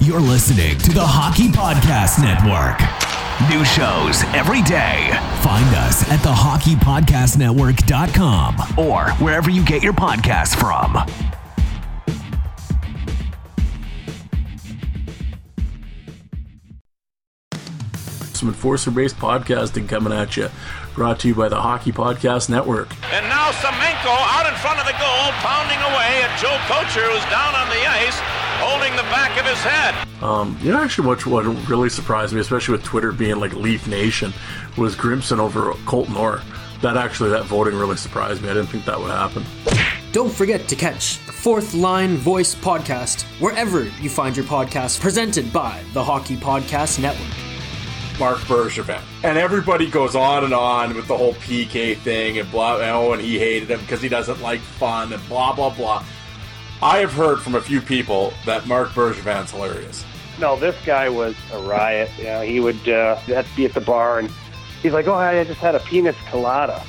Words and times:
You're 0.00 0.20
listening 0.20 0.78
to 0.78 0.92
the 0.92 1.04
Hockey 1.04 1.48
Podcast 1.48 2.22
Network. 2.22 2.78
New 3.50 3.64
shows 3.64 4.22
every 4.34 4.62
day. 4.62 5.10
Find 5.42 5.66
us 5.76 6.08
at 6.10 6.20
thehockeypodcastnetwork.com 6.20 8.78
or 8.78 9.10
wherever 9.22 9.50
you 9.50 9.62
get 9.64 9.82
your 9.82 9.92
podcasts 9.92 10.56
from. 10.56 10.96
Some 18.32 18.48
enforcer 18.48 18.90
based 18.92 19.16
podcasting 19.16 19.88
coming 19.88 20.12
at 20.12 20.36
you. 20.36 20.48
Brought 20.94 21.18
to 21.20 21.28
you 21.28 21.34
by 21.34 21.48
the 21.48 21.60
Hockey 21.60 21.90
Podcast 21.92 22.48
Network. 22.48 22.90
And 23.12 23.26
now 23.28 23.50
Semenko 23.50 24.14
out 24.14 24.46
in 24.46 24.54
front 24.62 24.78
of 24.78 24.86
the 24.86 24.94
goal, 24.94 25.26
pounding 25.42 25.78
away 25.90 26.22
at 26.22 26.30
Joe 26.38 26.54
Kocur, 26.70 27.02
who's 27.10 27.26
down 27.30 27.54
on 27.54 27.66
the 27.70 27.82
ice, 27.82 28.18
holding 28.68 28.94
the 28.96 29.02
back 29.04 29.38
of 29.40 29.46
his 29.46 29.58
head. 29.62 29.94
Um, 30.22 30.58
you 30.60 30.72
know, 30.72 30.82
actually, 30.82 31.06
what, 31.06 31.24
what 31.26 31.44
really 31.68 31.88
surprised 31.88 32.34
me, 32.34 32.40
especially 32.40 32.72
with 32.72 32.84
Twitter 32.84 33.12
being 33.12 33.40
like 33.40 33.54
Leaf 33.54 33.86
Nation, 33.86 34.32
was 34.76 34.94
Grimson 34.94 35.40
over 35.40 35.72
Colton 35.86 36.16
Orr. 36.16 36.42
That 36.82 36.96
actually, 36.96 37.30
that 37.30 37.44
voting 37.44 37.78
really 37.78 37.96
surprised 37.96 38.42
me. 38.42 38.50
I 38.50 38.54
didn't 38.54 38.68
think 38.68 38.84
that 38.84 38.98
would 38.98 39.10
happen. 39.10 39.44
Don't 40.12 40.32
forget 40.32 40.68
to 40.68 40.76
catch 40.76 41.24
the 41.26 41.32
Fourth 41.32 41.74
Line 41.74 42.16
Voice 42.16 42.54
podcast 42.54 43.22
wherever 43.40 43.84
you 43.84 44.10
find 44.10 44.36
your 44.36 44.46
podcast, 44.46 45.00
presented 45.00 45.52
by 45.52 45.82
the 45.92 46.04
Hockey 46.04 46.36
Podcast 46.36 47.00
Network. 47.00 47.34
Marc 48.18 48.38
Bergevin. 48.40 49.00
And 49.22 49.38
everybody 49.38 49.88
goes 49.88 50.16
on 50.16 50.44
and 50.44 50.52
on 50.52 50.94
with 50.94 51.06
the 51.06 51.16
whole 51.16 51.34
PK 51.34 51.96
thing 51.96 52.38
and 52.38 52.50
blah, 52.50 52.76
oh, 52.76 53.12
and 53.12 53.22
he 53.22 53.38
hated 53.38 53.70
him 53.70 53.80
because 53.80 54.02
he 54.02 54.08
doesn't 54.08 54.42
like 54.42 54.60
fun 54.60 55.12
and 55.12 55.28
blah, 55.28 55.54
blah, 55.54 55.70
blah. 55.74 56.04
I 56.80 56.98
have 56.98 57.12
heard 57.12 57.40
from 57.40 57.56
a 57.56 57.60
few 57.60 57.80
people 57.80 58.32
that 58.46 58.68
Marc 58.68 58.90
Bergevin's 58.90 59.50
hilarious. 59.50 60.04
No, 60.38 60.56
this 60.56 60.76
guy 60.86 61.08
was 61.08 61.34
a 61.52 61.60
riot. 61.62 62.08
You 62.16 62.24
know, 62.24 62.42
he 62.42 62.60
would 62.60 62.88
uh, 62.88 63.16
have 63.16 63.50
to 63.50 63.56
be 63.56 63.64
at 63.64 63.74
the 63.74 63.80
bar 63.80 64.20
and 64.20 64.30
he's 64.80 64.92
like, 64.92 65.08
oh, 65.08 65.14
I 65.14 65.42
just 65.42 65.58
had 65.58 65.74
a 65.74 65.80
penis 65.80 66.14
colada. 66.30 66.80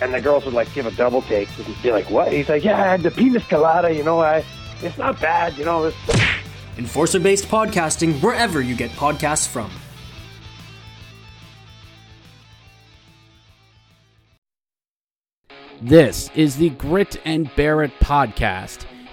And 0.00 0.14
the 0.14 0.20
girls 0.20 0.44
would 0.44 0.54
like 0.54 0.72
give 0.72 0.86
a 0.86 0.92
double 0.92 1.22
take 1.22 1.48
and 1.58 1.82
be 1.82 1.90
like, 1.90 2.10
what? 2.10 2.32
He's 2.32 2.48
like, 2.48 2.62
yeah, 2.62 2.80
I 2.80 2.86
had 2.86 3.02
the 3.02 3.10
penis 3.10 3.44
colada, 3.46 3.92
you 3.92 4.04
know, 4.04 4.20
I, 4.20 4.44
it's 4.82 4.98
not 4.98 5.20
bad, 5.20 5.58
you 5.58 5.64
know. 5.64 5.86
It's... 5.86 5.96
Enforcer 6.78 7.18
based 7.18 7.48
podcasting 7.48 8.22
wherever 8.22 8.60
you 8.60 8.76
get 8.76 8.92
podcasts 8.92 9.48
from. 9.48 9.70
This 15.80 16.30
is 16.36 16.56
the 16.56 16.70
Grit 16.70 17.20
and 17.24 17.52
Bear 17.56 17.82
It 17.82 17.90
podcast, 17.98 18.86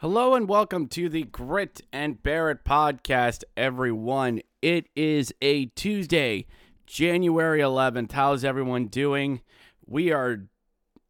Hello 0.00 0.34
and 0.34 0.48
welcome 0.48 0.86
to 0.86 1.10
the 1.10 1.24
Grit 1.24 1.82
and 1.92 2.22
Bear 2.22 2.50
It 2.50 2.64
podcast, 2.64 3.44
everyone. 3.54 4.40
It 4.62 4.86
is 4.96 5.30
a 5.42 5.66
Tuesday, 5.66 6.46
January 6.86 7.60
11th. 7.60 8.12
How's 8.12 8.42
everyone 8.42 8.86
doing? 8.86 9.42
We 9.84 10.10
are 10.10 10.46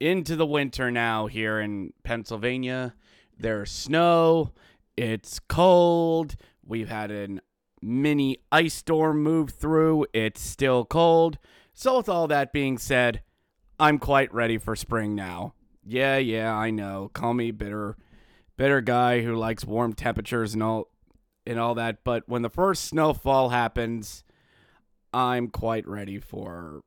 into 0.00 0.34
the 0.34 0.44
winter 0.44 0.90
now 0.90 1.28
here 1.28 1.60
in 1.60 1.92
Pennsylvania. 2.02 2.96
There's 3.38 3.70
snow, 3.70 4.54
it's 4.96 5.38
cold. 5.38 6.34
We've 6.66 6.88
had 6.88 7.12
a 7.12 7.38
mini 7.80 8.38
ice 8.50 8.74
storm 8.74 9.22
move 9.22 9.50
through. 9.50 10.06
It's 10.12 10.40
still 10.40 10.84
cold. 10.84 11.38
So, 11.74 11.98
with 11.98 12.08
all 12.08 12.26
that 12.26 12.52
being 12.52 12.76
said, 12.76 13.22
I'm 13.78 14.00
quite 14.00 14.34
ready 14.34 14.58
for 14.58 14.74
spring 14.74 15.14
now. 15.14 15.54
Yeah, 15.84 16.16
yeah, 16.16 16.52
I 16.52 16.70
know. 16.70 17.08
Call 17.14 17.34
me 17.34 17.52
bitter 17.52 17.96
bitter 18.60 18.82
guy 18.82 19.22
who 19.22 19.34
likes 19.34 19.64
warm 19.64 19.94
temperatures 19.94 20.52
and 20.52 20.62
all 20.62 20.90
and 21.46 21.58
all 21.58 21.74
that. 21.74 22.04
But 22.04 22.28
when 22.28 22.42
the 22.42 22.50
first 22.50 22.84
snowfall 22.84 23.48
happens, 23.48 24.22
I'm 25.14 25.48
quite 25.48 25.88
ready 25.88 26.18
for 26.18 26.82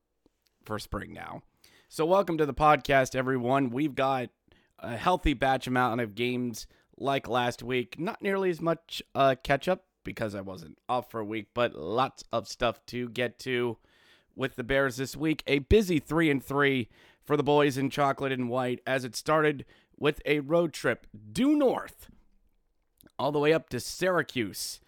for 0.64 0.78
spring 0.78 1.14
now. 1.14 1.42
So 1.90 2.06
welcome 2.06 2.38
to 2.38 2.46
the 2.46 2.54
podcast, 2.54 3.16
everyone. 3.16 3.72
We've 3.72 3.96
got 3.96 4.30
a 4.78 4.96
healthy 4.96 5.34
batch 5.34 5.66
amount 5.66 6.00
of 6.00 6.14
games 6.14 6.68
like 6.96 7.28
last 7.28 7.64
week. 7.64 8.00
Not 8.00 8.22
nearly 8.22 8.52
as 8.52 8.62
much 8.62 9.02
uh, 9.16 9.34
catch 9.44 9.68
up 9.68 9.86
because 10.04 10.36
I 10.36 10.42
wasn't 10.42 10.78
off 10.88 11.10
for 11.10 11.22
a 11.22 11.26
week, 11.26 11.48
but 11.56 11.74
lots 11.74 12.24
of 12.32 12.48
stuff 12.48 12.86
to 12.88 13.10
get 13.10 13.40
to 13.40 13.80
with 14.36 14.58
the 14.58 14.64
Bears 14.64 14.98
this 14.98 15.18
week. 15.18 15.42
A 15.48 15.58
busy 15.58 15.98
three 15.98 16.30
and 16.30 16.44
three 16.44 16.90
for 17.24 17.36
the 17.36 17.42
boys 17.42 17.80
in 17.80 17.90
chocolate 17.90 18.32
and 18.32 18.48
white 18.48 18.80
as 18.86 19.06
it 19.06 19.16
started 19.16 19.66
with 20.03 20.22
a 20.25 20.41
road 20.41 20.74
trip 20.74 21.08
due 21.31 21.56
north 21.56 22.09
all 23.18 23.31
the 23.31 23.40
way 23.40 23.53
up 23.53 23.69
to 23.69 23.80
Syracuse. 23.80 24.81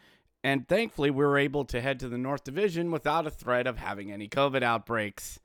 And 0.43 0.67
thankfully, 0.67 1.09
we 1.09 1.23
were 1.23 1.37
able 1.37 1.63
to 1.63 1.79
head 1.79 2.01
to 2.01 2.09
the 2.09 2.17
North 2.17 2.43
Division 2.43 2.91
without 2.91 3.25
a 3.25 3.31
threat 3.31 3.65
of 3.65 3.77
having 3.77 4.11
any 4.11 4.27
COVID 4.27 4.61
outbreaks. 4.61 5.39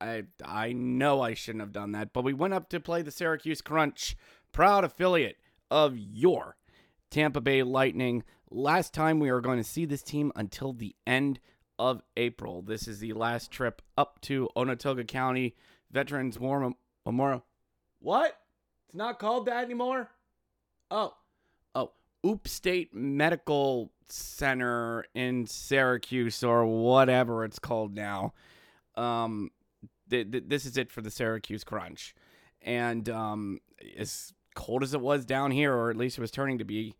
I 0.00 0.24
I 0.44 0.72
know 0.72 1.20
I 1.20 1.34
shouldn't 1.34 1.62
have 1.62 1.70
done 1.70 1.92
that, 1.92 2.12
but 2.12 2.24
we 2.24 2.32
went 2.32 2.52
up 2.52 2.68
to 2.70 2.80
play 2.80 3.00
the 3.02 3.12
Syracuse 3.12 3.60
Crunch, 3.60 4.16
proud 4.50 4.82
affiliate 4.82 5.36
of 5.70 5.96
your 5.96 6.56
Tampa 7.08 7.40
Bay 7.40 7.62
Lightning. 7.62 8.24
Last 8.50 8.92
time 8.92 9.20
we 9.20 9.30
are 9.30 9.40
going 9.40 9.58
to 9.58 9.64
see 9.64 9.84
this 9.84 10.02
team 10.02 10.32
until 10.34 10.72
the 10.72 10.96
end 11.06 11.38
of 11.78 12.02
April. 12.16 12.60
This 12.60 12.88
is 12.88 12.98
the 12.98 13.12
last 13.12 13.52
trip 13.52 13.82
up 13.96 14.20
to 14.22 14.48
Onondaga 14.56 15.04
County 15.04 15.54
Veterans 15.92 16.40
War 16.40 16.72
Memorial. 17.04 17.44
What? 18.00 18.36
It's 18.86 18.94
not 18.94 19.18
called 19.18 19.46
that 19.46 19.64
anymore? 19.64 20.08
Oh. 20.90 21.14
Oh. 21.74 21.92
Upstate 22.24 22.94
Medical 22.94 23.90
Center 24.08 25.04
in 25.14 25.46
Syracuse 25.46 26.44
or 26.44 26.64
whatever 26.64 27.44
it's 27.44 27.58
called 27.58 27.94
now. 27.94 28.32
Um 28.94 29.50
th- 30.08 30.30
th- 30.30 30.44
this 30.46 30.64
is 30.64 30.76
it 30.76 30.90
for 30.90 31.00
the 31.00 31.10
Syracuse 31.10 31.64
Crunch. 31.64 32.14
And 32.62 33.08
um 33.08 33.60
as 33.98 34.32
cold 34.54 34.82
as 34.82 34.94
it 34.94 35.00
was 35.00 35.24
down 35.24 35.50
here 35.50 35.74
or 35.74 35.90
at 35.90 35.96
least 35.96 36.18
it 36.18 36.20
was 36.20 36.30
turning 36.30 36.58
to 36.58 36.64
be, 36.64 36.94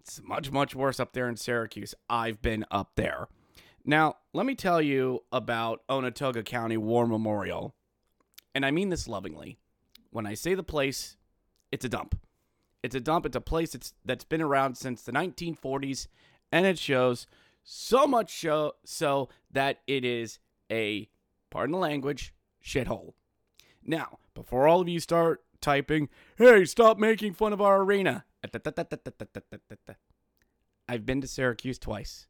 it's 0.00 0.20
much 0.22 0.50
much 0.52 0.74
worse 0.74 1.00
up 1.00 1.14
there 1.14 1.28
in 1.28 1.36
Syracuse. 1.36 1.94
I've 2.10 2.42
been 2.42 2.66
up 2.70 2.92
there. 2.94 3.28
Now, 3.86 4.16
let 4.32 4.46
me 4.46 4.54
tell 4.54 4.80
you 4.80 5.24
about 5.30 5.82
Onondaga 5.90 6.42
County 6.42 6.78
War 6.78 7.06
Memorial. 7.06 7.74
And 8.54 8.64
I 8.64 8.70
mean 8.70 8.88
this 8.88 9.06
lovingly. 9.06 9.58
When 10.10 10.26
I 10.26 10.34
say 10.34 10.54
the 10.54 10.62
place, 10.62 11.16
it's 11.74 11.84
a 11.84 11.88
dump. 11.88 12.16
It's 12.84 12.94
a 12.94 13.00
dump. 13.00 13.26
It's 13.26 13.34
a 13.34 13.40
place 13.40 13.72
that's 13.72 13.94
that's 14.04 14.22
been 14.22 14.40
around 14.40 14.76
since 14.76 15.02
the 15.02 15.10
1940s, 15.10 16.06
and 16.52 16.64
it 16.66 16.78
shows 16.78 17.26
so 17.64 18.06
much 18.06 18.30
show 18.30 18.74
so 18.84 19.28
that 19.50 19.80
it 19.88 20.04
is 20.04 20.38
a 20.70 21.08
pardon 21.50 21.72
the 21.72 21.78
language 21.78 22.32
shithole. 22.64 23.14
Now, 23.82 24.20
before 24.34 24.68
all 24.68 24.80
of 24.82 24.88
you 24.88 25.00
start 25.00 25.44
typing, 25.60 26.08
"Hey, 26.36 26.64
stop 26.64 26.96
making 26.96 27.34
fun 27.34 27.52
of 27.52 27.60
our 27.60 27.82
arena," 27.82 28.24
I've 30.88 31.06
been 31.06 31.20
to 31.22 31.26
Syracuse 31.26 31.78
twice, 31.80 32.28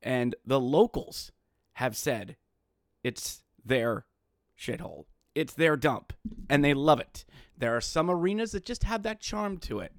and 0.00 0.34
the 0.46 0.60
locals 0.60 1.32
have 1.74 1.98
said 1.98 2.38
it's 3.04 3.42
their 3.62 4.06
shithole. 4.58 5.04
It's 5.34 5.54
their 5.54 5.76
dump, 5.76 6.12
and 6.48 6.64
they 6.64 6.74
love 6.74 7.00
it. 7.00 7.24
There 7.56 7.76
are 7.76 7.80
some 7.80 8.10
arenas 8.10 8.52
that 8.52 8.64
just 8.64 8.84
have 8.84 9.02
that 9.02 9.20
charm 9.20 9.58
to 9.58 9.80
it, 9.80 9.92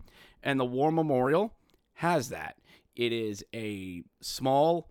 and 0.44 0.60
the 0.60 0.66
War 0.66 0.92
Memorial 0.92 1.54
has 1.94 2.30
that. 2.30 2.58
It 2.96 3.14
is 3.14 3.44
a 3.54 4.04
small, 4.22 4.90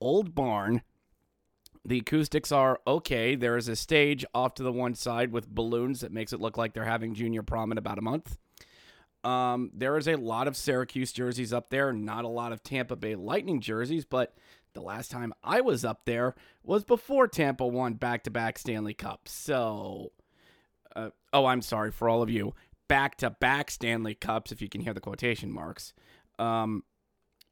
old 0.00 0.34
barn. 0.34 0.82
The 1.84 1.98
acoustics 1.98 2.52
are 2.52 2.80
okay. 2.86 3.34
There 3.34 3.56
is 3.56 3.68
a 3.68 3.74
stage 3.74 4.24
off 4.34 4.54
to 4.54 4.62
the 4.62 4.72
one 4.72 4.94
side 4.94 5.32
with 5.32 5.48
balloons 5.48 6.00
that 6.00 6.12
makes 6.12 6.32
it 6.32 6.40
look 6.40 6.56
like 6.56 6.74
they're 6.74 6.84
having 6.84 7.14
junior 7.14 7.42
prom 7.42 7.72
in 7.72 7.78
about 7.78 7.98
a 7.98 8.02
month. 8.02 8.38
Um, 9.24 9.70
there 9.72 9.96
is 9.96 10.08
a 10.08 10.16
lot 10.16 10.48
of 10.48 10.56
Syracuse 10.56 11.12
jerseys 11.12 11.52
up 11.52 11.70
there, 11.70 11.92
not 11.92 12.24
a 12.24 12.28
lot 12.28 12.52
of 12.52 12.62
Tampa 12.62 12.96
Bay 12.96 13.14
Lightning 13.14 13.60
jerseys, 13.60 14.04
but 14.04 14.34
the 14.74 14.80
last 14.80 15.10
time 15.10 15.32
I 15.42 15.60
was 15.60 15.84
up 15.84 16.02
there 16.04 16.34
was 16.62 16.84
before 16.84 17.28
Tampa 17.28 17.66
won 17.66 17.94
back 17.94 18.24
to 18.24 18.30
back 18.30 18.58
Stanley 18.58 18.94
Cups. 18.94 19.32
So, 19.32 20.12
uh, 20.94 21.10
oh, 21.32 21.46
I'm 21.46 21.62
sorry 21.62 21.90
for 21.90 22.08
all 22.08 22.22
of 22.22 22.30
you. 22.30 22.54
Back 22.88 23.16
to 23.18 23.30
back 23.30 23.70
Stanley 23.70 24.14
Cups, 24.14 24.52
if 24.52 24.60
you 24.60 24.68
can 24.68 24.80
hear 24.80 24.94
the 24.94 25.00
quotation 25.00 25.50
marks. 25.50 25.92
Um, 26.38 26.84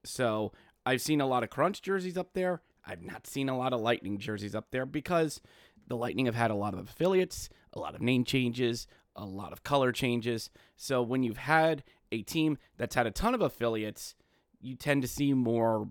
so, 0.05 0.53
I've 0.85 1.01
seen 1.01 1.21
a 1.21 1.27
lot 1.27 1.43
of 1.43 1.51
Crunch 1.51 1.83
jerseys 1.83 2.17
up 2.17 2.33
there. 2.33 2.63
I've 2.87 3.03
not 3.03 3.27
seen 3.27 3.49
a 3.49 3.57
lot 3.57 3.73
of 3.73 3.81
Lightning 3.81 4.19
jerseys 4.19 4.55
up 4.55 4.71
there 4.71 4.87
because 4.87 5.41
the 5.87 5.97
Lightning 5.97 6.27
have 6.27 6.35
had 6.35 6.51
a 6.51 6.57
lot 6.57 6.73
of 6.73 6.81
affiliates, 6.81 7.49
a 7.73 7.79
lot 7.79 7.95
of 7.95 8.01
name 8.01 8.25
changes, 8.25 8.87
a 9.15 9.25
lot 9.25 9.53
of 9.53 9.63
color 9.63 9.93
changes. 9.93 10.51
So 10.77 11.03
when 11.03 11.23
you've 11.23 11.37
had 11.37 11.85
a 12.11 12.23
team 12.23 12.59
that's 12.77 12.95
had 12.95 13.07
a 13.07 13.11
ton 13.11 13.35
of 13.35 13.43
affiliates, 13.43 14.15
you 14.61 14.75
tend 14.77 15.03
to 15.03 15.09
see 15.09 15.33
more 15.33 15.89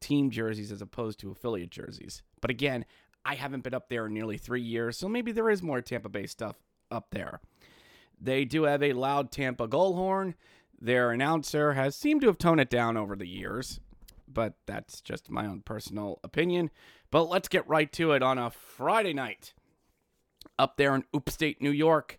team 0.00 0.30
jerseys 0.30 0.72
as 0.72 0.82
opposed 0.82 1.20
to 1.20 1.30
affiliate 1.30 1.70
jerseys. 1.70 2.22
But 2.40 2.50
again, 2.50 2.84
I 3.24 3.34
haven't 3.34 3.64
been 3.64 3.74
up 3.74 3.88
there 3.88 4.06
in 4.06 4.14
nearly 4.14 4.38
three 4.38 4.62
years, 4.62 4.96
so 4.96 5.08
maybe 5.08 5.32
there 5.32 5.50
is 5.50 5.62
more 5.62 5.80
Tampa 5.80 6.08
Bay 6.08 6.26
stuff 6.26 6.56
up 6.90 7.08
there. 7.10 7.40
They 8.20 8.44
do 8.44 8.64
have 8.64 8.82
a 8.82 8.92
loud 8.92 9.30
Tampa 9.30 9.66
goal 9.66 9.94
horn. 9.94 10.34
Their 10.80 11.10
announcer 11.10 11.74
has 11.74 11.96
seemed 11.96 12.22
to 12.22 12.26
have 12.28 12.38
toned 12.38 12.60
it 12.60 12.70
down 12.70 12.96
over 12.96 13.14
the 13.16 13.28
years, 13.28 13.80
but 14.26 14.54
that's 14.66 15.00
just 15.00 15.30
my 15.30 15.46
own 15.46 15.62
personal 15.62 16.20
opinion. 16.24 16.70
But 17.10 17.24
let's 17.24 17.48
get 17.48 17.68
right 17.68 17.90
to 17.92 18.12
it 18.12 18.22
on 18.22 18.38
a 18.38 18.50
Friday 18.50 19.12
night 19.12 19.54
up 20.58 20.76
there 20.76 20.94
in 20.94 21.04
upstate 21.12 21.60
New 21.60 21.70
York 21.70 22.18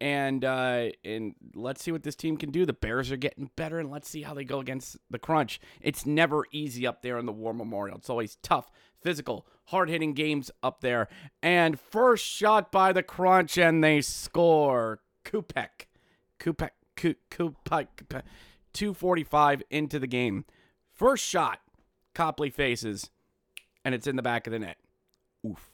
and 0.00 0.44
uh, 0.44 0.86
and 1.04 1.34
let's 1.54 1.82
see 1.82 1.92
what 1.92 2.02
this 2.02 2.14
team 2.14 2.36
can 2.36 2.50
do. 2.50 2.64
The 2.64 2.72
Bears 2.72 3.10
are 3.10 3.16
getting 3.16 3.50
better, 3.56 3.78
and 3.78 3.90
let's 3.90 4.08
see 4.08 4.22
how 4.22 4.34
they 4.34 4.44
go 4.44 4.60
against 4.60 4.96
the 5.10 5.18
Crunch. 5.18 5.60
It's 5.80 6.06
never 6.06 6.44
easy 6.52 6.86
up 6.86 7.02
there 7.02 7.18
in 7.18 7.26
the 7.26 7.32
War 7.32 7.52
Memorial. 7.52 7.98
It's 7.98 8.10
always 8.10 8.36
tough, 8.42 8.70
physical, 9.00 9.46
hard 9.66 9.88
hitting 9.88 10.14
games 10.14 10.50
up 10.62 10.80
there. 10.80 11.08
And 11.42 11.80
first 11.80 12.24
shot 12.24 12.70
by 12.70 12.92
the 12.92 13.02
Crunch, 13.02 13.58
and 13.58 13.82
they 13.82 14.00
score. 14.00 15.00
Kupek, 15.24 15.86
Kupek, 16.38 16.70
Kupek, 16.96 18.22
245 18.72 19.62
into 19.70 19.98
the 19.98 20.06
game. 20.06 20.44
First 20.92 21.24
shot, 21.24 21.60
Copley 22.14 22.50
faces, 22.50 23.10
and 23.84 23.94
it's 23.94 24.06
in 24.06 24.16
the 24.16 24.22
back 24.22 24.46
of 24.46 24.52
the 24.52 24.58
net. 24.58 24.78
Oof. 25.46 25.70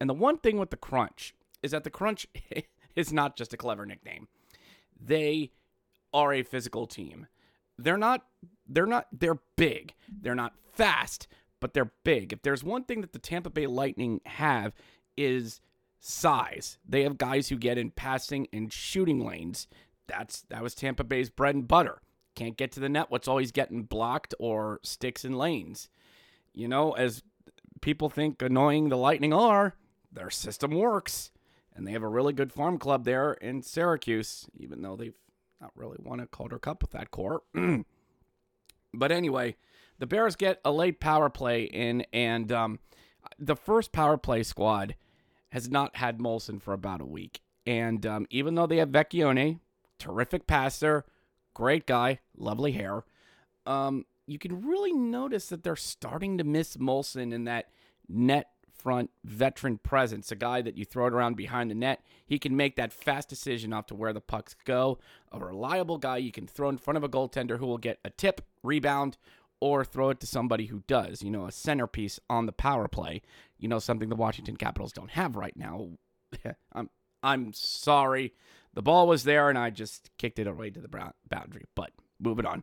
And 0.00 0.08
the 0.08 0.14
one 0.14 0.38
thing 0.38 0.58
with 0.58 0.70
the 0.70 0.76
Crunch 0.76 1.34
is 1.62 1.72
that 1.72 1.84
the 1.84 1.90
Crunch. 1.90 2.26
is 2.96 3.12
not 3.12 3.36
just 3.36 3.52
a 3.52 3.56
clever 3.56 3.86
nickname. 3.86 4.26
They 4.98 5.52
are 6.12 6.32
a 6.32 6.42
physical 6.42 6.86
team. 6.86 7.26
They're 7.78 7.98
not 7.98 8.24
they're 8.66 8.86
not 8.86 9.06
they're 9.12 9.38
big. 9.56 9.94
They're 10.08 10.34
not 10.34 10.54
fast, 10.72 11.28
but 11.60 11.74
they're 11.74 11.92
big. 12.04 12.32
If 12.32 12.42
there's 12.42 12.64
one 12.64 12.84
thing 12.84 13.02
that 13.02 13.12
the 13.12 13.18
Tampa 13.18 13.50
Bay 13.50 13.66
Lightning 13.66 14.20
have 14.24 14.72
is 15.16 15.60
size. 15.98 16.78
They 16.88 17.02
have 17.02 17.18
guys 17.18 17.48
who 17.48 17.56
get 17.56 17.78
in 17.78 17.90
passing 17.90 18.46
and 18.52 18.72
shooting 18.72 19.24
lanes. 19.24 19.66
That's 20.06 20.42
that 20.48 20.62
was 20.62 20.74
Tampa 20.74 21.04
Bay's 21.04 21.30
bread 21.30 21.54
and 21.54 21.68
butter. 21.68 22.00
Can't 22.34 22.56
get 22.56 22.72
to 22.72 22.80
the 22.80 22.88
net. 22.88 23.10
What's 23.10 23.28
always 23.28 23.50
getting 23.50 23.84
blocked 23.84 24.34
or 24.38 24.80
sticks 24.82 25.24
in 25.24 25.36
lanes. 25.36 25.88
You 26.54 26.68
know, 26.68 26.92
as 26.92 27.22
people 27.80 28.08
think 28.08 28.40
annoying 28.40 28.88
the 28.88 28.96
Lightning 28.96 29.32
are, 29.32 29.74
their 30.12 30.30
system 30.30 30.72
works 30.72 31.30
and 31.76 31.86
they 31.86 31.92
have 31.92 32.02
a 32.02 32.08
really 32.08 32.32
good 32.32 32.52
farm 32.52 32.78
club 32.78 33.04
there 33.04 33.34
in 33.34 33.62
Syracuse, 33.62 34.46
even 34.58 34.80
though 34.80 34.96
they've 34.96 35.18
not 35.60 35.72
really 35.76 35.98
won 36.02 36.20
a 36.20 36.26
Calder 36.26 36.58
Cup 36.58 36.82
with 36.82 36.90
that 36.92 37.10
core. 37.10 37.42
but 38.94 39.12
anyway, 39.12 39.56
the 39.98 40.06
Bears 40.06 40.36
get 40.36 40.60
a 40.64 40.72
late 40.72 41.00
power 41.00 41.28
play 41.28 41.64
in, 41.64 42.06
and 42.12 42.50
um, 42.50 42.78
the 43.38 43.56
first 43.56 43.92
power 43.92 44.16
play 44.16 44.42
squad 44.42 44.96
has 45.50 45.70
not 45.70 45.96
had 45.96 46.18
Molson 46.18 46.60
for 46.60 46.72
about 46.72 47.00
a 47.00 47.06
week. 47.06 47.40
And 47.66 48.04
um, 48.06 48.26
even 48.30 48.54
though 48.54 48.66
they 48.66 48.78
have 48.78 48.88
Vecchione, 48.88 49.60
terrific 49.98 50.46
passer, 50.46 51.04
great 51.54 51.86
guy, 51.86 52.20
lovely 52.36 52.72
hair, 52.72 53.04
um, 53.66 54.04
you 54.26 54.38
can 54.38 54.66
really 54.66 54.92
notice 54.92 55.48
that 55.48 55.62
they're 55.62 55.76
starting 55.76 56.38
to 56.38 56.44
miss 56.44 56.76
Molson 56.76 57.32
in 57.32 57.44
that 57.44 57.70
net 58.08 58.50
front 58.78 59.10
veteran 59.24 59.78
presence, 59.78 60.30
a 60.30 60.36
guy 60.36 60.62
that 60.62 60.76
you 60.76 60.84
throw 60.84 61.06
it 61.06 61.12
around 61.12 61.36
behind 61.36 61.70
the 61.70 61.74
net. 61.74 62.02
He 62.26 62.38
can 62.38 62.56
make 62.56 62.76
that 62.76 62.92
fast 62.92 63.28
decision 63.28 63.72
off 63.72 63.86
to 63.86 63.94
where 63.94 64.12
the 64.12 64.20
pucks 64.20 64.54
go. 64.64 64.98
A 65.32 65.38
reliable 65.38 65.98
guy 65.98 66.18
you 66.18 66.32
can 66.32 66.46
throw 66.46 66.68
in 66.68 66.78
front 66.78 66.96
of 66.96 67.04
a 67.04 67.08
goaltender 67.08 67.58
who 67.58 67.66
will 67.66 67.78
get 67.78 67.98
a 68.04 68.10
tip, 68.10 68.42
rebound, 68.62 69.16
or 69.60 69.84
throw 69.84 70.10
it 70.10 70.20
to 70.20 70.26
somebody 70.26 70.66
who 70.66 70.82
does. 70.86 71.22
You 71.22 71.30
know, 71.30 71.46
a 71.46 71.52
centerpiece 71.52 72.20
on 72.28 72.46
the 72.46 72.52
power 72.52 72.88
play. 72.88 73.22
You 73.58 73.68
know, 73.68 73.78
something 73.78 74.08
the 74.08 74.16
Washington 74.16 74.56
Capitals 74.56 74.92
don't 74.92 75.10
have 75.10 75.36
right 75.36 75.56
now. 75.56 75.88
I'm 76.72 76.90
I'm 77.22 77.52
sorry. 77.52 78.34
The 78.74 78.82
ball 78.82 79.06
was 79.06 79.24
there 79.24 79.48
and 79.48 79.58
I 79.58 79.70
just 79.70 80.10
kicked 80.18 80.38
it 80.38 80.46
away 80.46 80.70
to 80.70 80.80
the 80.80 81.12
boundary. 81.28 81.64
But 81.74 81.90
moving 82.20 82.46
on. 82.46 82.62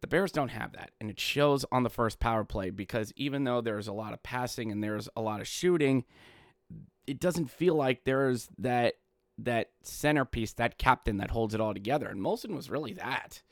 The 0.00 0.06
Bears 0.06 0.30
don't 0.30 0.50
have 0.50 0.72
that, 0.72 0.92
and 1.00 1.10
it 1.10 1.18
shows 1.18 1.64
on 1.72 1.82
the 1.82 1.90
first 1.90 2.20
power 2.20 2.44
play 2.44 2.70
because 2.70 3.12
even 3.16 3.44
though 3.44 3.60
there's 3.60 3.88
a 3.88 3.92
lot 3.92 4.12
of 4.12 4.22
passing 4.22 4.70
and 4.70 4.82
there's 4.82 5.08
a 5.16 5.20
lot 5.20 5.40
of 5.40 5.48
shooting, 5.48 6.04
it 7.06 7.18
doesn't 7.18 7.50
feel 7.50 7.74
like 7.74 8.04
there's 8.04 8.48
that 8.58 8.94
that 9.38 9.70
centerpiece, 9.82 10.52
that 10.54 10.78
captain 10.78 11.18
that 11.18 11.30
holds 11.30 11.54
it 11.54 11.60
all 11.60 11.72
together. 11.72 12.08
And 12.08 12.20
Molson 12.20 12.54
was 12.54 12.70
really 12.70 12.92
that. 12.94 13.42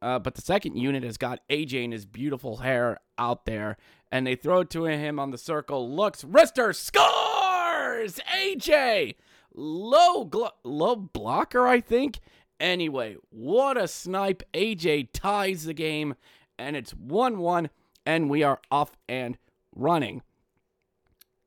Uh, 0.00 0.18
but 0.18 0.34
the 0.34 0.42
second 0.42 0.76
unit 0.76 1.04
has 1.04 1.16
got 1.16 1.40
AJ 1.48 1.84
and 1.84 1.92
his 1.92 2.04
beautiful 2.04 2.56
hair 2.58 2.98
out 3.18 3.46
there, 3.46 3.76
and 4.10 4.26
they 4.26 4.34
throw 4.34 4.60
it 4.60 4.70
to 4.70 4.84
him 4.84 5.20
on 5.20 5.30
the 5.30 5.38
circle. 5.38 5.88
Looks, 5.94 6.24
wrister 6.24 6.74
scores. 6.74 8.18
AJ, 8.36 9.14
low 9.54 10.24
glo- 10.24 10.50
low 10.64 10.96
blocker, 10.96 11.68
I 11.68 11.80
think, 11.80 12.18
Anyway, 12.62 13.16
what 13.30 13.76
a 13.76 13.88
snipe. 13.88 14.44
AJ 14.54 15.08
ties 15.12 15.64
the 15.64 15.74
game, 15.74 16.14
and 16.56 16.76
it's 16.76 16.92
1 16.92 17.38
1, 17.38 17.68
and 18.06 18.30
we 18.30 18.44
are 18.44 18.60
off 18.70 18.96
and 19.08 19.36
running. 19.74 20.22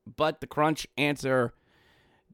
But 0.04 0.42
the 0.42 0.46
crunch 0.46 0.86
answer 0.98 1.54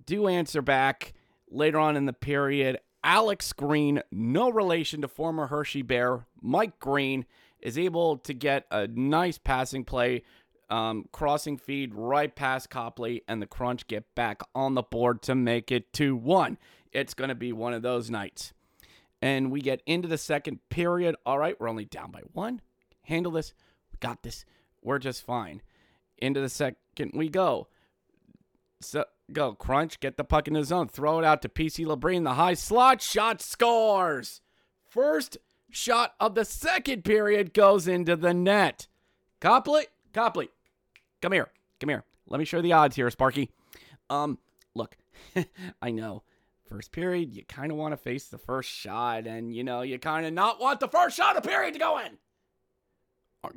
do 0.04 0.26
answer 0.26 0.60
back 0.60 1.14
later 1.48 1.78
on 1.78 1.96
in 1.96 2.06
the 2.06 2.12
period. 2.12 2.80
Alex 3.04 3.52
Green, 3.52 4.02
no 4.10 4.50
relation 4.50 5.00
to 5.02 5.08
former 5.08 5.46
Hershey 5.46 5.82
Bear, 5.82 6.26
Mike 6.40 6.80
Green, 6.80 7.24
is 7.60 7.78
able 7.78 8.18
to 8.18 8.34
get 8.34 8.66
a 8.72 8.88
nice 8.88 9.38
passing 9.38 9.84
play, 9.84 10.24
um, 10.70 11.04
crossing 11.12 11.56
feed 11.56 11.94
right 11.94 12.34
past 12.34 12.68
Copley, 12.68 13.22
and 13.28 13.40
the 13.40 13.46
Crunch 13.46 13.86
get 13.86 14.12
back 14.16 14.42
on 14.56 14.74
the 14.74 14.82
board 14.82 15.22
to 15.22 15.36
make 15.36 15.70
it 15.70 15.92
2 15.92 16.16
1. 16.16 16.58
It's 16.90 17.14
going 17.14 17.28
to 17.28 17.36
be 17.36 17.52
one 17.52 17.74
of 17.74 17.82
those 17.82 18.10
nights 18.10 18.52
and 19.22 19.52
we 19.52 19.60
get 19.60 19.80
into 19.86 20.08
the 20.08 20.18
second 20.18 20.58
period. 20.68 21.14
All 21.24 21.38
right, 21.38 21.58
we're 21.58 21.68
only 21.68 21.84
down 21.84 22.10
by 22.10 22.22
one. 22.32 22.60
Handle 23.04 23.32
this. 23.32 23.54
We 23.92 23.98
got 24.00 24.22
this. 24.24 24.44
We're 24.82 24.98
just 24.98 25.24
fine. 25.24 25.62
Into 26.18 26.40
the 26.40 26.48
second 26.48 27.12
we 27.14 27.28
go. 27.28 27.68
So 28.80 29.04
go 29.32 29.54
crunch, 29.54 30.00
get 30.00 30.16
the 30.16 30.24
puck 30.24 30.48
in 30.48 30.54
the 30.54 30.64
zone, 30.64 30.88
throw 30.88 31.20
it 31.20 31.24
out 31.24 31.40
to 31.42 31.48
PC 31.48 31.86
Labrie. 31.86 32.22
The 32.22 32.34
high 32.34 32.54
slot 32.54 33.00
shot 33.00 33.40
scores. 33.40 34.40
First 34.88 35.38
shot 35.70 36.14
of 36.20 36.34
the 36.34 36.44
second 36.44 37.04
period 37.04 37.54
goes 37.54 37.86
into 37.86 38.16
the 38.16 38.34
net. 38.34 38.88
Copley, 39.40 39.86
Copley, 40.12 40.48
come 41.20 41.32
here, 41.32 41.48
come 41.80 41.88
here. 41.88 42.04
Let 42.28 42.38
me 42.38 42.44
show 42.44 42.60
the 42.60 42.72
odds 42.72 42.96
here, 42.96 43.10
Sparky. 43.10 43.50
Um, 44.10 44.38
look, 44.74 44.96
I 45.82 45.90
know 45.90 46.24
first 46.72 46.92
period, 46.92 47.34
you 47.34 47.44
kind 47.44 47.70
of 47.70 47.76
want 47.76 47.92
to 47.92 47.96
face 47.96 48.28
the 48.28 48.38
first 48.38 48.70
shot, 48.70 49.26
and 49.26 49.54
you 49.54 49.62
know, 49.62 49.82
you 49.82 49.98
kind 49.98 50.24
of 50.24 50.32
not 50.32 50.60
want 50.60 50.80
the 50.80 50.88
first 50.88 51.16
shot 51.16 51.36
of 51.36 51.42
period 51.42 51.74
to 51.74 51.80
go 51.80 51.98
in. 51.98 52.18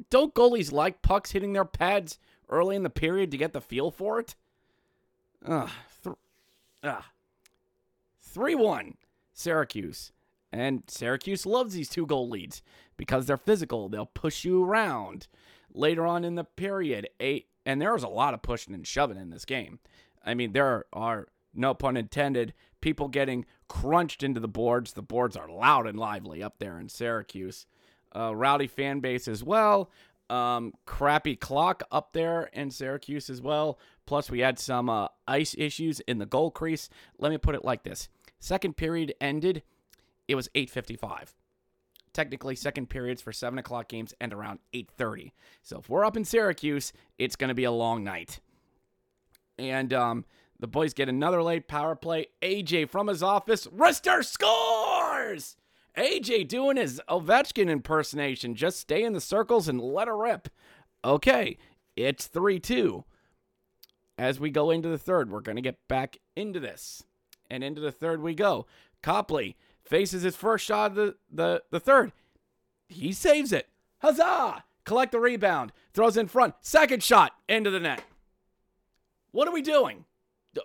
Don't 0.10 0.34
goalies 0.34 0.72
like 0.72 1.02
pucks 1.02 1.32
hitting 1.32 1.54
their 1.54 1.66
pads 1.66 2.20
early 2.50 2.76
in 2.76 2.84
the 2.84 2.90
period 2.90 3.32
to 3.32 3.38
get 3.38 3.54
the 3.54 3.62
feel 3.62 3.92
for 3.92 4.20
it? 4.20 4.36
Ugh. 5.46 5.70
Th- 6.04 6.16
ugh. 6.84 7.04
3 8.22 8.56
1, 8.56 8.98
Syracuse. 9.34 10.12
And 10.52 10.84
Syracuse 10.88 11.46
loves 11.46 11.74
these 11.74 11.90
two 11.90 12.06
goal 12.06 12.30
leads 12.30 12.62
because 12.98 13.26
they're 13.26 13.38
physical. 13.38 13.90
They'll 13.90 14.06
push 14.06 14.44
you 14.44 14.64
around. 14.64 15.28
Later 15.74 16.06
on 16.06 16.24
in 16.24 16.36
the 16.36 16.44
period, 16.44 17.10
eight, 17.20 17.48
and 17.66 17.82
there 17.82 17.94
was 17.94 18.04
a 18.04 18.08
lot 18.08 18.34
of 18.34 18.42
pushing 18.42 18.74
and 18.74 18.88
shoving 18.88 19.18
in 19.18 19.30
this 19.30 19.46
game. 19.46 19.80
I 20.26 20.34
mean, 20.34 20.54
there 20.54 20.86
are 20.94 21.28
no 21.58 21.74
pun 21.74 21.98
intended, 21.98 22.54
people 22.82 23.08
getting 23.08 23.46
crunched 23.68 24.24
into 24.24 24.40
the 24.40 24.48
boards. 24.48 24.94
The 24.94 25.02
boards 25.02 25.36
are 25.36 25.50
loud 25.50 25.88
and 25.88 25.98
lively 26.00 26.44
up 26.44 26.56
there 26.60 26.80
in 26.80 26.90
Syracuse. 26.90 27.66
uh, 28.16 28.36
rowdy 28.36 28.68
fan 28.68 29.00
base 29.02 29.28
as 29.28 29.44
well. 29.44 29.90
Um, 30.30 30.74
crappy 30.86 31.36
clock 31.36 31.84
up 31.92 32.14
there 32.14 32.50
in 32.54 32.72
Syracuse 32.72 33.30
as 33.30 33.42
well. 33.42 33.78
Plus, 34.06 34.30
we 34.32 34.40
had 34.40 34.58
some 34.58 34.90
uh, 34.90 35.08
ice 35.28 35.54
issues 35.58 36.00
in 36.02 36.18
the 36.18 36.26
goal 36.26 36.50
crease. 36.50 36.90
Let 37.20 37.30
me 37.32 37.38
put 37.38 37.56
it 37.56 37.66
like 37.66 37.84
this: 37.84 38.10
second 38.40 38.78
period 38.78 39.14
ended, 39.22 39.64
it 40.28 40.36
was 40.36 40.48
8:55. 40.56 41.34
Technically, 42.14 42.56
second 42.56 42.90
periods 42.90 43.22
for 43.22 43.34
seven 43.34 43.60
o'clock 43.60 43.90
games 43.90 44.14
end 44.22 44.34
around 44.34 44.60
8:30. 44.74 45.32
So 45.62 45.80
if 45.80 45.90
we're 45.90 46.06
up 46.06 46.16
in 46.18 46.24
Syracuse, 46.26 46.94
it's 47.18 47.36
going 47.36 47.50
to 47.50 47.54
be 47.54 47.66
a 47.66 47.72
long 47.72 48.04
night. 48.04 48.40
And 49.60 49.94
um, 49.94 50.26
the 50.60 50.68
boys 50.68 50.94
get 50.94 51.10
another 51.10 51.44
late 51.44 51.68
power 51.68 51.96
play. 51.96 52.28
AJ 52.42 52.90
from 52.90 53.08
his 53.08 53.22
office, 53.22 53.68
wrister 53.68 54.24
scores. 54.24 55.58
AJ 55.98 56.48
doing 56.48 56.78
his 56.78 57.02
Ovechkin 57.10 57.70
impersonation. 57.70 58.56
Just 58.56 58.80
stay 58.80 59.04
in 59.04 59.14
the 59.14 59.22
circles 59.22 59.68
and 59.68 59.82
let 59.82 60.08
her 60.08 60.18
rip. 60.18 60.50
Okay, 61.04 61.58
it's 61.96 62.28
3 62.28 62.60
2. 62.60 63.04
As 64.18 64.40
we 64.40 64.50
go 64.50 64.72
into 64.72 64.90
the 64.90 64.98
third, 64.98 65.30
we're 65.30 65.42
going 65.42 65.58
to 65.58 65.62
get 65.62 65.88
back 65.88 66.18
into 66.36 66.60
this. 66.60 67.04
And 67.50 67.64
into 67.64 67.82
the 67.82 67.92
third 67.92 68.22
we 68.22 68.34
go. 68.34 68.66
Copley 69.02 69.56
faces 69.84 70.24
his 70.24 70.36
first 70.36 70.66
shot 70.66 70.92
of 70.92 70.96
the, 70.96 71.16
the, 71.32 71.64
the 71.70 71.80
third. 71.80 72.12
He 72.88 73.12
saves 73.12 73.52
it. 73.52 73.70
Huzzah! 74.00 74.64
Collect 74.84 75.12
the 75.12 75.20
rebound. 75.20 75.72
Throws 75.94 76.18
in 76.18 76.28
front. 76.28 76.56
Second 76.62 77.04
shot 77.04 77.34
into 77.50 77.70
the 77.70 77.80
net. 77.80 78.04
What 79.32 79.48
are 79.48 79.54
we 79.54 79.62
doing? 79.62 80.06